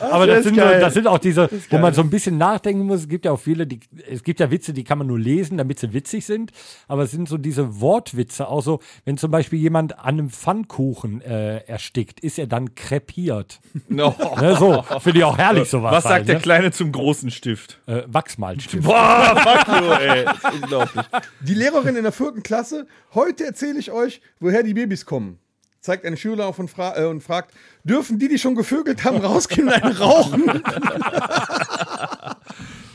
[0.00, 0.80] Aber das sind, geil.
[0.80, 3.00] das sind auch diese, wo man so ein bisschen nachdenken muss.
[3.00, 3.80] Es gibt ja auch viele, die,
[4.10, 6.52] es gibt ja Witze, die kann man nur lesen, damit sie witzig sind.
[6.88, 11.20] Aber es sind so diese Wortwitze, auch so, wenn zum Beispiel jemand an einem Pfannkuchen
[11.22, 13.60] äh, erstickt, ist er dann krepiert.
[13.88, 14.14] No.
[14.40, 15.92] Ne, so, finde ich auch herrlich sowas.
[15.92, 16.40] Was sagt halt, der ne?
[16.40, 17.78] Kleine zum großen Stift?
[17.86, 18.84] äh, Wachsmalstift.
[18.84, 20.24] Boah, fuck you, ey.
[20.24, 21.04] Das unglaublich.
[21.40, 25.38] Die Lehrerin in der vierten Klasse, heute erzähle ich euch, woher die Babys kommen.
[25.82, 27.52] Zeigt eine Schüler auf und, fra äh, und fragt,
[27.82, 30.62] dürfen die, die schon gevögelt haben, rausgehen und einen rauchen?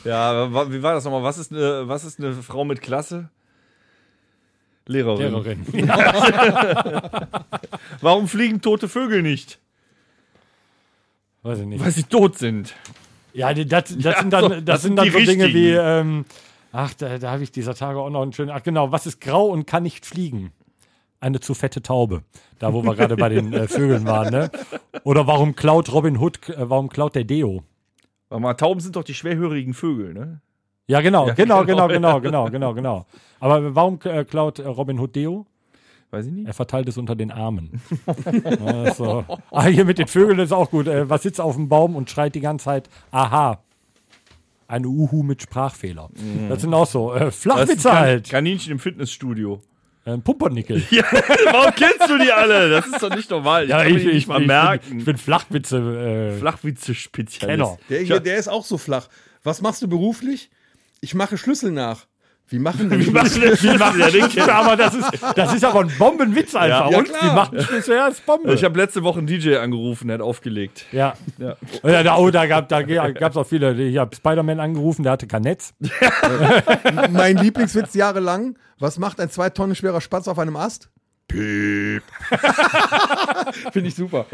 [0.04, 1.22] Ja, wie war das nochmal?
[1.22, 3.28] Was ist eine, was ist eine Frau mit Klasse?
[4.86, 5.66] Lehrerin.
[5.72, 5.90] Lehrerin.
[8.00, 9.58] Warum fliegen tote Vögel nicht?
[11.42, 11.84] Weiß ich nicht.
[11.84, 12.74] Weil sie tot sind.
[13.34, 13.66] Ja, das,
[13.96, 16.24] das Ja, sind dann, so, das das sind dann so Dinge wie, ähm,
[16.72, 19.20] ach, da, da habe ich dieser Tage auch noch einen schönen, ach genau, was ist
[19.20, 20.52] grau und kann nicht fliegen?
[21.20, 22.22] Eine zu fette Taube.
[22.58, 24.50] Da, wo wir gerade bei den äh, Vögeln waren, ne?
[25.04, 27.64] Oder warum klaut Robin Hood, äh, warum klaut der Deo?
[28.28, 30.40] Warte mal, Tauben sind doch die schwerhörigen Vögel, ne?
[30.86, 33.06] Ja, genau, Ja, genau, genau, genau, genau, genau, genau, genau.
[33.40, 35.46] Aber warum äh, klaut äh, Robin Hood Deo?
[36.10, 36.46] Weiß ich nicht.
[36.46, 37.82] Er verteilt es unter den Armen.
[38.64, 39.24] ja, so.
[39.50, 40.86] Ah, hier mit den Vögeln ist auch gut.
[40.86, 43.62] Äh, was sitzt auf dem Baum und schreit die ganze Zeit, aha.
[44.66, 46.10] Eine Uhu mit Sprachfehler.
[46.48, 48.28] Das sind auch so äh, Flachwitze halt.
[48.28, 49.60] Kaninchen im Fitnessstudio.
[50.08, 50.82] Äh, Ein Pumpernickel.
[50.90, 51.04] Ja,
[51.52, 52.70] warum kennst du die alle?
[52.70, 53.64] Das ist doch nicht normal.
[53.64, 54.88] Ich kann mir die nicht mal merken.
[54.88, 55.76] Bin, ich bin Flachwitze.
[55.76, 57.78] Äh, Flachwitze-Spezialist.
[57.88, 58.06] Kenner.
[58.06, 59.08] Der, der ist auch so flach.
[59.42, 60.50] Was machst du beruflich?
[61.00, 62.06] Ich mache Schlüssel nach.
[62.50, 63.62] Wie machen die Wie machen das?
[63.62, 66.90] Wie machen ja, den er, aber das ist, das ist aber ein Bombenwitz einfach.
[66.90, 67.22] Ja, und klar.
[67.22, 67.96] wie macht ein Schlüssel?
[67.96, 68.54] Ja, ist Bombe.
[68.54, 70.86] Ich habe letzte Woche einen DJ angerufen, der hat aufgelegt.
[70.92, 71.14] ja.
[71.38, 71.56] Ja.
[71.82, 73.74] Ja, da, oh, da gab es da gab's auch viele.
[73.74, 75.74] Ich habe Spider-Man angerufen, der hatte kein Netz.
[77.10, 78.58] mein Lieblingswitz jahrelang.
[78.78, 80.88] Was macht ein zwei Tonnen schwerer Spatz auf einem Ast?
[81.26, 82.02] Piep.
[83.72, 84.26] Finde ich super.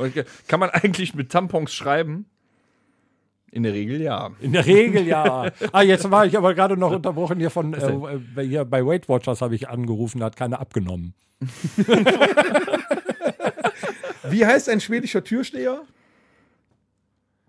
[0.47, 2.27] Kann man eigentlich mit Tampons schreiben?
[3.55, 4.33] In der Regel ja.
[4.41, 5.49] In der Regel ja.
[5.73, 9.09] ah, jetzt war ich aber gerade noch unterbrochen hier von, äh, äh, hier bei Weight
[9.09, 11.15] Watchers habe ich angerufen, hat keiner abgenommen.
[14.29, 15.83] Wie heißt ein schwedischer Türsteher?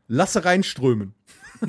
[0.07, 1.15] Lasse reinströmen.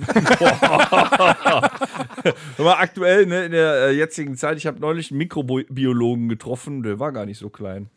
[2.58, 7.00] Aber aktuell, ne, in der äh, jetzigen Zeit, ich habe neulich einen Mikrobiologen getroffen, der
[7.00, 7.88] war gar nicht so klein.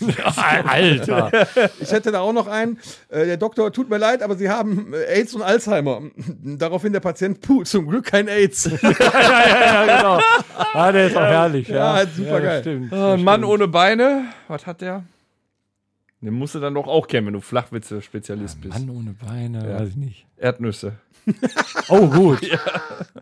[0.66, 1.30] Alter.
[1.80, 2.78] Ich hätte da auch noch einen.
[3.08, 6.02] Äh, der Doktor, tut mir leid, aber Sie haben äh, AIDS und Alzheimer.
[6.42, 8.64] Daraufhin der Patient, puh, zum Glück kein AIDS.
[8.82, 10.20] ja, ja, ja, genau.
[10.72, 11.68] Ah, der ist auch herrlich.
[11.68, 12.60] Ja, Ja, super geil.
[12.60, 12.92] stimmt.
[12.92, 15.04] Ein Mann ohne Beine, was hat der?
[16.22, 18.72] Den musst du dann doch auch kennen, wenn du Flachwitze-Spezialist bist.
[18.78, 20.26] Mann ohne Beine, weiß ich nicht.
[20.36, 20.92] Erdnüsse.
[21.88, 22.40] Oh, gut.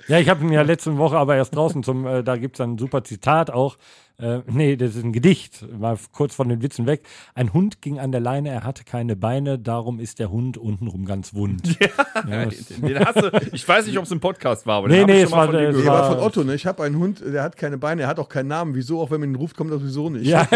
[0.09, 2.61] Ja, ich habe ihn ja letzte Woche aber erst draußen zum, äh, da gibt es
[2.63, 3.77] ein super Zitat auch.
[4.19, 7.03] Äh, nee, das ist ein Gedicht, mal kurz von den Witzen weg.
[7.35, 11.05] Ein Hund ging an der Leine, er hatte keine Beine, darum ist der Hund untenrum
[11.05, 11.63] ganz wund.
[12.29, 14.97] Ja, das- Den hast du, ich weiß nicht, ob es im Podcast war, aber Nee,
[15.05, 15.87] den nee, ich es schon mal war von dir der- gehört.
[16.03, 16.55] War von Otto, ne?
[16.55, 18.75] Ich habe einen Hund, der hat keine Beine, er hat auch keinen Namen.
[18.75, 19.01] Wieso?
[19.01, 20.27] Auch wenn man ihn ruft, kommt er sowieso nicht.
[20.27, 20.47] ja,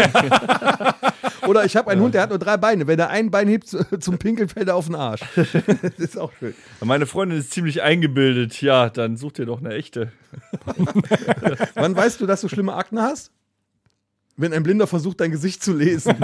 [1.47, 2.87] Oder ich habe einen Hund, der hat nur drei Beine.
[2.87, 5.21] Wenn er ein Bein hebt zu- zum Pinkeln, fällt er auf den Arsch.
[5.35, 6.53] das ist auch schön.
[6.81, 8.61] Meine Freundin ist ziemlich eingebildet.
[8.61, 10.11] Ja, dann such dir doch eine echte.
[11.75, 13.31] Wann weißt du, dass du schlimme Akne hast?
[14.37, 16.15] Wenn ein Blinder versucht, dein Gesicht zu lesen.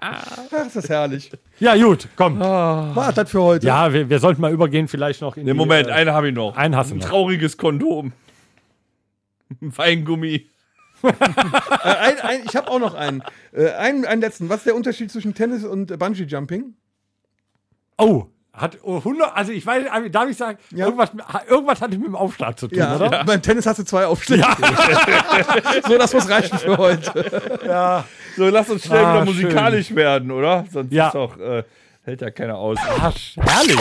[0.00, 1.30] Ach, ist das herrlich.
[1.60, 2.38] ja, gut, komm.
[2.40, 3.66] War das für heute?
[3.66, 6.28] Ja, wir, wir sollten mal übergehen, vielleicht noch in Ne, die, Moment, äh, eine habe
[6.28, 6.56] ich noch.
[6.56, 7.08] einen hast du Ein noch.
[7.08, 8.12] trauriges Kondom.
[9.62, 10.46] Ein Weingummi.
[11.84, 13.22] Äh, ein, ein, ich habe auch noch einen.
[13.52, 14.04] Äh, einen.
[14.04, 14.48] Einen letzten.
[14.48, 16.74] Was ist der Unterschied zwischen Tennis und äh, Bungee Jumping?
[17.98, 20.86] Oh, hat oh, 100, also ich weiß, darf ich sagen, Ja.
[20.86, 21.10] irgendwas,
[21.48, 23.24] irgendwas hatte mit dem Aufschlag zu tun, Ja, oder?
[23.24, 24.44] beim Tennis hast du zwei Aufschläge.
[25.86, 28.10] so, das muss reichen für heute.
[28.36, 30.64] So, lass uns schnell Ah, wieder musikalisch werden, oder?
[30.72, 31.06] Sonst Ja.
[31.08, 31.62] ist doch, äh,
[32.02, 32.78] hält ja keiner aus.
[32.80, 33.78] Ah, herrlich.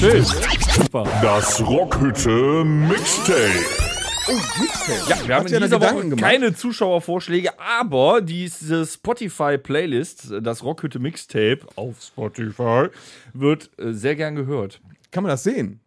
[0.00, 0.24] Schön.
[0.24, 1.04] Super.
[1.22, 3.89] Das Rockhütte Mixtape.
[4.28, 6.20] Ja, wir haben Hast in dieser Woche gemacht?
[6.20, 12.88] keine Zuschauervorschläge, aber diese Spotify-Playlist, das Rockhütte Mixtape auf Spotify,
[13.32, 14.80] wird äh, sehr gern gehört.
[15.10, 15.80] Kann man das sehen?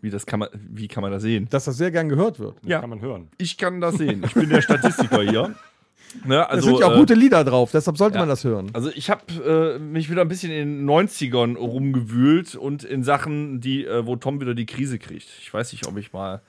[0.00, 1.48] Wie, das kann man, wie kann man das sehen?
[1.50, 2.56] Dass das sehr gern gehört wird.
[2.62, 2.80] Ja.
[2.80, 3.28] Kann man hören.
[3.38, 4.22] Ich kann das sehen.
[4.26, 5.54] Ich bin der Statistiker hier.
[6.24, 8.20] Ne, Da also, sind ja auch äh, gute Lieder drauf, deshalb sollte ja.
[8.20, 8.70] man das hören.
[8.72, 13.60] Also ich habe äh, mich wieder ein bisschen in den 90ern rumgewühlt und in Sachen,
[13.60, 15.28] die, äh, wo Tom wieder die Krise kriegt.
[15.40, 16.40] Ich weiß nicht, ob ich mal.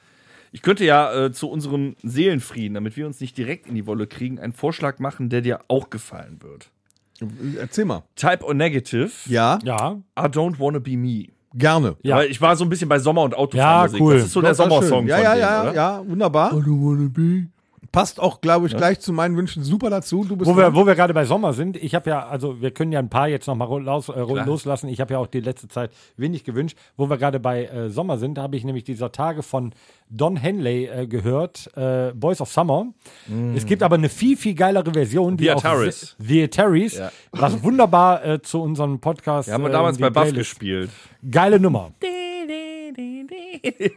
[0.57, 4.07] Ich könnte ja äh, zu unserem Seelenfrieden, damit wir uns nicht direkt in die Wolle
[4.07, 6.71] kriegen, einen Vorschlag machen, der dir auch gefallen wird.
[7.59, 8.01] Erzähl mal.
[8.15, 11.25] Type or Negative, Ja, Ja, I don't wanna be me.
[11.53, 11.95] gerne.
[12.01, 12.15] Ja.
[12.15, 13.99] Weil ich war so ein bisschen bei Sommer- und Autofahrmusik.
[13.99, 14.13] Ja, cool.
[14.15, 15.07] Das ist so der Doch, ist Sommersong schön.
[15.09, 15.73] Ja, von ja, denen, ja, oder?
[15.75, 16.51] ja, wunderbar.
[17.91, 20.23] Passt auch, glaube ich, gleich zu meinen Wünschen super dazu.
[20.23, 22.71] Du bist wo wir, wo wir gerade bei Sommer sind, ich habe ja, also wir
[22.71, 24.89] können ja ein paar jetzt noch mal los, äh, loslassen.
[24.89, 26.75] Ich habe ja auch die letzte Zeit wenig gewünscht.
[26.97, 29.73] Wo wir gerade bei äh, Sommer sind, da habe ich nämlich dieser Tage von
[30.09, 32.88] Don Henley äh, gehört, äh, Boys of Summer.
[33.55, 36.15] Es gibt aber eine viel, viel geilere Version, die The auch Ataris.
[36.19, 37.11] The Ataris, Ja.
[37.32, 39.47] was wunderbar äh, zu unserem Podcast.
[39.49, 40.89] Wir haben wir äh, damals die bei Buff gespielt.
[41.30, 41.91] Geile Nummer.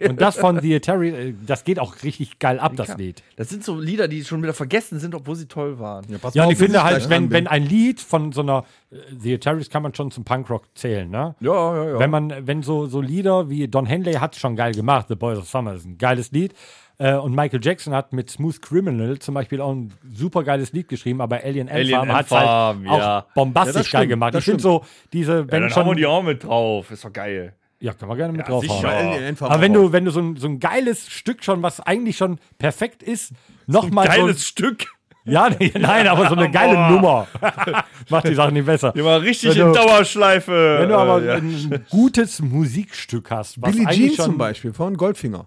[0.08, 3.22] Und das von The Ataris, äh, das geht auch richtig geil ab, das Lied.
[3.36, 6.04] Das sind so Lieder, die schon wieder vergessen sind, obwohl sie toll waren.
[6.20, 8.64] Pass Ja, mal und auf, ich finde halt, wenn, wenn ein Lied von so einer
[8.90, 11.34] äh, The Ataris kann man schon zum Punkrock zählen, ne?
[11.40, 11.98] Ja, ja, ja.
[11.98, 15.38] Wenn man, wenn so, so Lieder wie Don Henley hat schon geil gemacht, The Boys
[15.38, 16.54] of Summer ist ein geiles Lied.
[17.00, 20.86] Äh, und Michael Jackson hat mit Smooth Criminal zum Beispiel auch ein super geiles Lied
[20.86, 23.26] geschrieben, aber Alien Ant Alien Farm hat halt auch ja.
[23.34, 24.34] bombastisch Ja, geil stimmt, gemacht.
[24.34, 26.90] das Ich finde so diese, ja, wenn dann hauen wir schon, die auch mit drauf.
[26.90, 27.54] Ist doch geil.
[27.80, 28.76] Ja, kann man gerne mit Ja, draufhauen.
[28.80, 29.26] sicher.
[29.28, 31.80] Ant Farm Aber wenn du, wenn du so ein, so ein geiles Stück schon, was
[31.80, 33.32] eigentlich schon perfekt ist,
[33.66, 34.86] nochmal so, Geiles Stück.
[35.24, 36.88] ja, nee, nein, aber so eine geile Boah.
[36.90, 37.26] Nummer
[38.10, 38.92] macht die Sachen nicht besser.
[38.92, 40.76] Die war richtig Wenn in du- Dauerschleife.
[40.80, 41.34] Wenn du aber Äh, ja.
[41.36, 45.46] ein gutes Musikstück hast, was Billie Jean schon zum Beispiel von Goldfinger.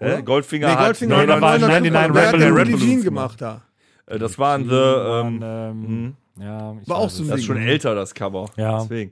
[0.00, 0.22] Hä?
[0.22, 3.40] Goldfinger Nee, hat Goldfinger 99 99 Wer hat denn Rebel Billie Jean gemacht.
[3.40, 3.62] da?
[4.06, 4.74] Äh, Das waren The.
[4.74, 7.28] ähm, Ähm, ja, ich War weiß auch so es.
[7.28, 7.66] ein das ist schon Ding.
[7.66, 8.48] älter, das Cover.
[8.56, 8.78] Ja.
[8.82, 9.10] Deswegen.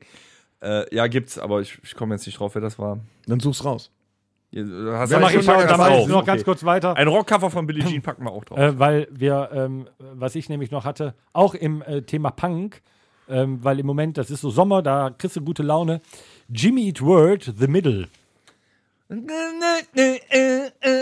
[0.61, 2.99] Äh, ja, gibt's, aber ich, ich komme jetzt nicht drauf, wer das war.
[3.27, 3.91] Dann such's raus.
[4.51, 6.45] Ihr- Du hast Ja, ja mach ich das dann mach ich noch ganz Okay.
[6.45, 6.97] kurz weiter.
[6.97, 8.59] Ein Rockcover von Billie Jean packen wir auch drauf.
[8.59, 12.81] Äh, weil wir, ähm, was ich nämlich noch hatte, auch im äh, Thema Punk,
[13.29, 16.01] ähm, weil im Moment, das ist so Sommer, da kriegst du gute Laune.
[16.49, 18.09] Jimmy Eat World, The Middle.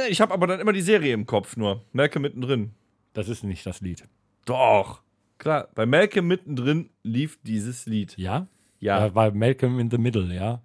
[0.09, 1.83] Ich habe aber dann immer die Serie im Kopf nur.
[1.93, 2.73] Malcolm mittendrin.
[3.13, 4.05] Das ist nicht das Lied.
[4.45, 5.01] Doch.
[5.39, 8.15] Klar, bei Malcolm mittendrin lief dieses Lied.
[8.17, 8.47] Ja?
[8.85, 10.61] Ja, Da war Malcolm in the Middle, ja.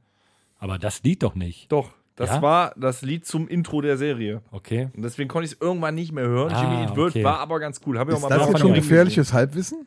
[0.59, 1.71] Aber das Lied doch nicht.
[1.71, 1.91] doch.
[2.17, 2.41] Das Ja?
[2.41, 4.41] war das Lied zum Intro der Serie.
[4.51, 4.89] Okay.
[4.93, 6.51] Und deswegen konnte ich es irgendwann nicht mehr hören.
[6.51, 7.23] Ah, Jimmy Eat World okay.
[7.23, 7.97] war aber ganz cool.
[7.97, 9.85] Habe ich auch Ist mal das jetzt schon gefährliches Halbwissen?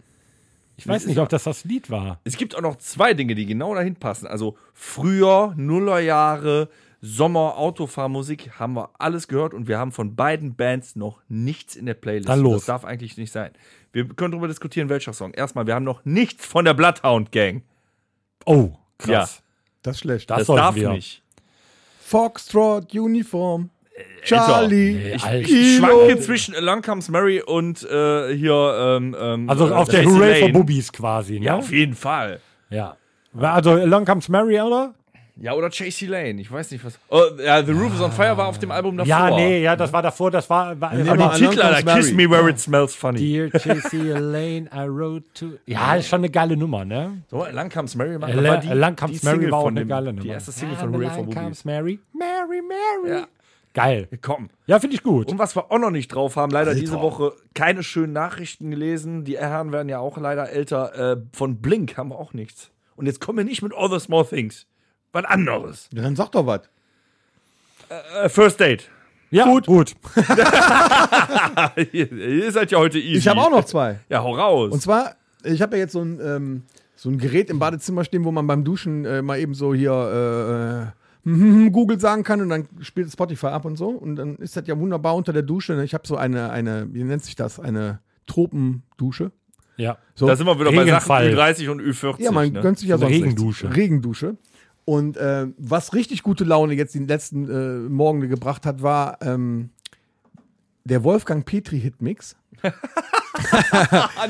[0.78, 2.20] Ich weiß nicht, ob das das Lied war.
[2.24, 4.26] Es gibt auch noch zwei Dinge, die genau dahin passen.
[4.26, 6.70] Also früher, Nullerjahre,
[7.03, 11.85] Sommer, Autofahrmusik, haben wir alles gehört und wir haben von beiden Bands noch nichts in
[11.85, 12.30] der Playlist.
[12.30, 12.55] Dann los.
[12.55, 13.51] Das darf eigentlich nicht sein.
[13.93, 15.35] Wir können darüber diskutieren, welcher Song.
[15.35, 17.62] Erstmal, wir haben noch nichts von der Bloodhound Gang.
[18.47, 19.43] Oh, krass.
[19.82, 20.30] Das ist schlecht.
[20.30, 20.90] Das Das darf wir.
[20.90, 21.22] nicht.
[22.05, 23.70] Foxtrot, Uniform,
[24.22, 28.74] Charlie, Nee, Ich, ich schwanke zwischen Along Comes Mary und äh, hier.
[28.99, 30.49] Ähm, ähm, Also äh, auf der Hooray for.
[30.51, 31.47] Boobies quasi, ne?
[31.47, 32.40] Ja, auf jeden Fall.
[32.70, 32.97] Ja.
[33.38, 34.95] Also Along Comes Mary, oder?
[35.37, 36.41] Ja, oder Chasey Lane.
[36.41, 36.99] Ich weiß nicht, was.
[37.09, 39.09] Oh, ja, The Roof is on Fire war auf dem Album davor.
[39.09, 41.62] Ja, nee, ja, das war davor, das war, war Nee, war aber die Die Titel,
[41.62, 42.12] Alter, Kiss.
[42.12, 43.18] Me Where It Smells Funny.
[43.18, 43.97] Dear J.C.
[44.12, 45.59] Lane, I wrote to.
[45.66, 47.22] Ja, ist schon eine geile Nummer, ne?
[47.30, 49.66] So, Along Comes Mary war, Along war die, Along Comes die Mary Single war auch
[49.68, 50.22] eine dem, geile Nummer.
[50.22, 51.35] Die erste Single Ja, von Hooray for Boobies.
[51.35, 53.18] Comes Mary, Mary, Mary.
[53.20, 53.26] Ja.
[53.74, 54.09] Geil.
[54.20, 54.51] Komm.
[54.66, 55.30] Ja, finde ich gut.
[55.30, 59.24] Und was wir auch noch nicht drauf haben, leider diese Woche keine schönen Nachrichten gelesen.
[59.24, 61.12] Die Herren werden ja auch leider älter.
[61.12, 62.70] Äh, von Blink haben wir auch nichts.
[62.97, 64.66] Und jetzt kommen wir nicht mit All the Small Things.
[65.12, 65.88] Was anderes.
[65.92, 66.62] Ja, dann sag doch was.
[68.22, 68.88] Äh, First Date.
[69.30, 69.66] Ja, gut.
[69.66, 69.94] gut.
[71.92, 73.18] ihr, seid ja heute easy.
[73.18, 73.98] Ich habe auch noch zwei.
[74.10, 74.72] Ja, hau raus.
[74.72, 76.62] Und zwar, ich habe ja jetzt so ein, ähm,
[76.96, 80.92] so ein Gerät im Badezimmer stehen, wo man beim Duschen äh, mal eben so hier
[81.24, 83.88] äh, äh, Google sagen kann und dann spielt Spotify ab und so.
[83.88, 85.82] Und dann ist das ja wunderbar unter der Dusche.
[85.82, 87.58] Ich habe so eine, eine, wie nennt sich das?
[87.58, 89.32] Eine Tropendusche.
[89.78, 89.96] Ja.
[90.14, 90.26] So.
[90.26, 91.28] da sind wir wieder bei Sachen Regenfall.
[91.28, 92.20] Ü30 und Ü40.
[92.22, 92.60] Ja, man ne?
[92.60, 93.66] gönnt sich ja So eine sonst Regendusche.
[93.66, 93.78] nichts.
[93.78, 94.36] Regendusche.
[94.85, 99.70] Und äh, was richtig gute Laune jetzt die letzten äh, Morgen gebracht hat, war ähm,
[100.85, 102.37] der Wolfgang Petri Hitmix.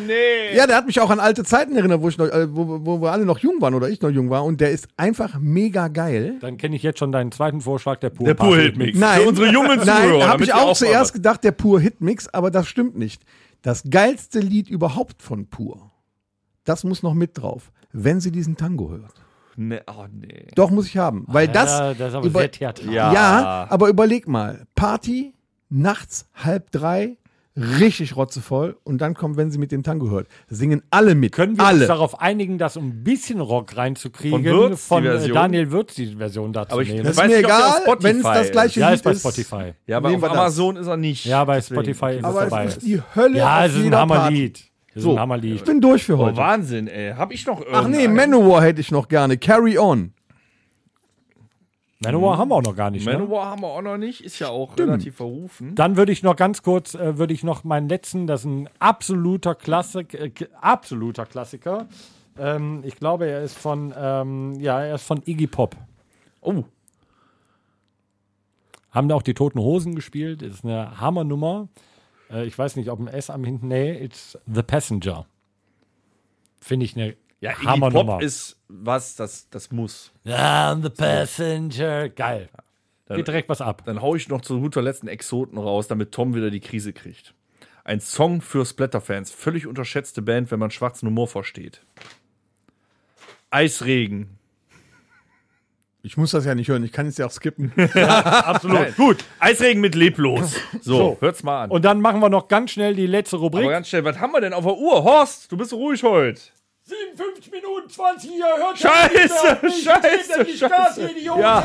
[0.06, 0.56] Nee.
[0.56, 3.00] Ja, der hat mich auch an alte Zeiten erinnert, wo, ich noch, äh, wo, wo
[3.00, 4.44] wir alle noch jung waren oder ich noch jung war.
[4.44, 6.36] Und der ist einfach mega geil.
[6.40, 8.98] Dann kenne ich jetzt schon deinen zweiten Vorschlag, der Pur Der Pur Hitmix.
[8.98, 10.18] Nein, Für unsere jungen Zuhörer.
[10.18, 13.22] Nein, habe ich auch mal zuerst gedacht, der Pur Hitmix, aber das stimmt nicht.
[13.62, 15.90] Das geilste Lied überhaupt von Pur,
[16.64, 19.21] das muss noch mit drauf, wenn sie diesen Tango hört.
[19.56, 20.46] Nee, oh, nee.
[20.54, 21.24] Doch, muss ich haben.
[21.28, 22.94] Weil das, Ja, das ist aber über- sehr theatralisch.
[22.94, 23.12] Ja.
[23.12, 24.66] Ja, aber überleg mal.
[24.74, 25.34] Party,
[25.68, 27.16] nachts, halb drei,
[27.54, 30.26] richtig rotzevoll und dann kommt, wenn sie mit dem Tango hört.
[30.48, 31.32] Singen alle mit.
[31.32, 31.80] Können wir alle.
[31.80, 34.42] uns darauf einigen, das um ein bisschen Rock reinzukriegen?
[34.42, 35.28] Von Würz, von äh?
[35.28, 37.04] Daniel Würz die Version dazu Aber ich- nehmen?
[37.04, 39.74] das weiß ist mir egal, wenn es das gleiche ja, Lied ist bei Spotify.
[39.86, 40.24] Ja, aber auf.
[40.24, 41.26] Amazon ist er nicht.
[41.26, 41.80] Ja, bei Deswegen.
[41.82, 42.64] Spotify ist es Aber dabei.
[42.64, 43.94] es ist die Hölle ja, auf es ist ein.
[43.96, 44.64] Hammerlied.
[44.94, 45.18] So.
[45.18, 45.54] Hammerlied.
[45.56, 46.36] Ich bin durch für Oh, heute.
[46.36, 47.14] Wahnsinn, ey.
[47.14, 48.30] Hab ich noch Ach nee, irgendeinen?
[48.30, 49.38] Manowar hätte ich noch gerne.
[49.38, 50.12] Carry on.
[52.04, 53.06] Manowar haben wir auch noch gar nicht.
[53.06, 53.12] Ne?
[53.12, 54.22] Manowar haben wir auch noch nicht.
[54.22, 55.74] Ist ja auch relativ verrufen.
[55.76, 58.68] Dann würde ich noch ganz kurz, äh, würde ich noch meinen letzten, das ist ein
[58.80, 61.86] absoluter Klassik, äh, absoluter Klassiker.
[62.38, 65.76] Ähm, ich glaube, er ist von, ähm, ja, er ist von Iggy Pop.
[66.40, 66.64] Oh,
[68.90, 70.42] Haben da auch die Toten Hosen gespielt.
[70.42, 71.68] Ist eine Hammernummer.
[72.32, 73.68] Äh, ich weiß nicht, ob ein S am hinten.
[73.68, 75.26] Nee, it's The Passenger.
[76.60, 78.14] Finde ich eine ja, Iggy Hammernummer.
[78.14, 80.12] Pop ist was, das, das muss.
[80.24, 82.08] Ja, The Passenger.
[82.08, 82.48] Geil.
[83.08, 83.82] Geht direkt was ab.
[83.84, 87.34] Dann hau ich noch zu guter letzten Exoten raus, damit Tom wieder die Krise kriegt.
[87.84, 89.32] Ein Song für Splatterfans.
[89.32, 91.84] Völlig unterschätzte Band, wenn man schwarzen Humor versteht.
[93.50, 94.38] Eisregen.
[96.04, 97.72] Ich muss das ja nicht hören, ich kann es ja auch skippen.
[97.94, 98.96] Absolut.
[98.96, 99.24] Gut.
[99.38, 100.54] Eisregen mit leblos.
[100.80, 101.16] So, So.
[101.20, 101.70] hört's mal an.
[101.70, 103.62] Und dann machen wir noch ganz schnell die letzte Rubrik.
[103.64, 105.04] Aber ganz schnell, was haben wir denn auf der Uhr?
[105.04, 106.40] Horst, du bist so ruhig heute.
[106.84, 108.58] 57 Minuten 20 Jahre.
[108.60, 111.10] Hört Scheiße, scheiße, scheiße.
[111.20, 111.62] Ja,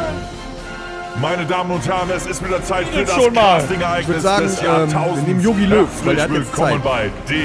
[1.21, 3.63] Meine Damen und Herren, es ist wieder Zeit für Jetzt das schon mal.
[3.99, 5.21] Ich würd sagen, des ähm, Jahrtausends.
[5.21, 7.25] wir nehmen Jogi Löw, weil der hat Herzlich jetzt willkommen Zeit.
[7.27, 7.35] bei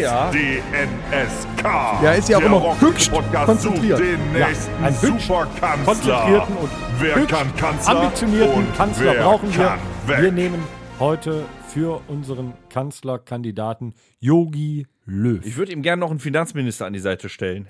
[0.00, 0.30] Ja.
[0.30, 1.64] DRHPSDNSK.
[2.02, 4.00] Ja, ist ja auch immer höchst Podcast konzentriert.
[4.00, 5.84] Ja, nächsten ein höchst Superkanzler.
[5.84, 6.70] konzentrierten und
[7.00, 9.78] Wer höchst kann Kanzler ambitionierten und Kanzler wer brauchen wir.
[10.06, 10.22] weg?
[10.22, 10.62] Wir nehmen
[10.98, 15.44] heute für unseren Kanzlerkandidaten Yogi Löw.
[15.44, 17.68] Ich würde ihm gerne noch einen Finanzminister an die Seite stellen.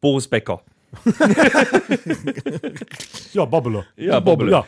[0.00, 0.62] Boris Becker.
[3.32, 3.84] ja, Bobbele.
[3.96, 4.50] Ja, Bobbele.
[4.52, 4.64] Ja.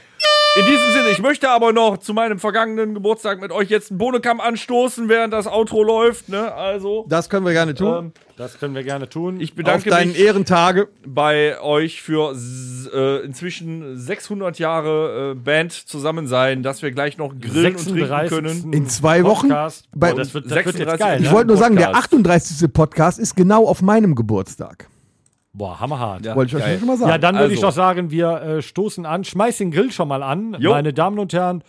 [0.54, 3.96] In diesem Sinne, ich möchte aber noch zu meinem vergangenen Geburtstag mit euch jetzt einen
[3.96, 6.28] Bohnenkamm anstoßen, während das Outro läuft.
[6.28, 6.52] Ne?
[6.52, 7.94] Also, Das können wir gerne tun.
[7.98, 9.40] ähm, Das können wir gerne tun.
[9.40, 10.88] ich Auf bedanke deinen mich Ehrentage.
[11.06, 12.36] bei euch für
[12.92, 18.28] äh, inzwischen 600 Jahre äh, Band zusammen sein, dass wir gleich noch grillen und trinken
[18.28, 18.30] 36.
[18.30, 18.72] können.
[18.74, 19.48] In zwei Wochen.
[19.48, 19.88] Podcast.
[19.94, 21.00] Bei- Boah, das wird, das wird jetzt 36.
[21.00, 21.18] geil.
[21.22, 21.32] Ich Ne?
[21.34, 22.04] wollte nur sagen, der Podcast.
[22.12, 22.72] 38.
[22.74, 24.86] Podcast ist genau auf meinem Geburtstag.
[25.54, 26.24] Boah, hammerhart.
[26.24, 27.10] Ja, Wollte ich euch schon mal sagen.
[27.10, 27.68] Ja, dann würde ich Also.
[27.68, 30.56] doch sagen, wir äh, stoßen an, schmeiß den Grill schon mal an.
[30.58, 30.70] Jo.
[30.70, 31.62] Meine Damen und Herren,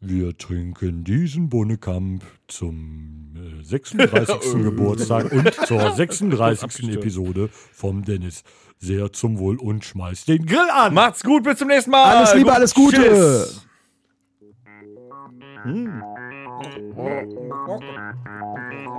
[0.00, 4.52] Wir trinken diesen Bonnekamp zum äh, 36.
[4.62, 6.88] Geburtstag und zur 36.
[6.94, 8.44] Episode vom Dennis.
[8.78, 10.92] Sehr zum Wohl und schmeißt den Grill an.
[10.94, 12.16] Macht's gut, bis zum nächsten Mal.
[12.16, 12.96] Alles Liebe, alles Gute.
[12.96, 13.66] Tschüss.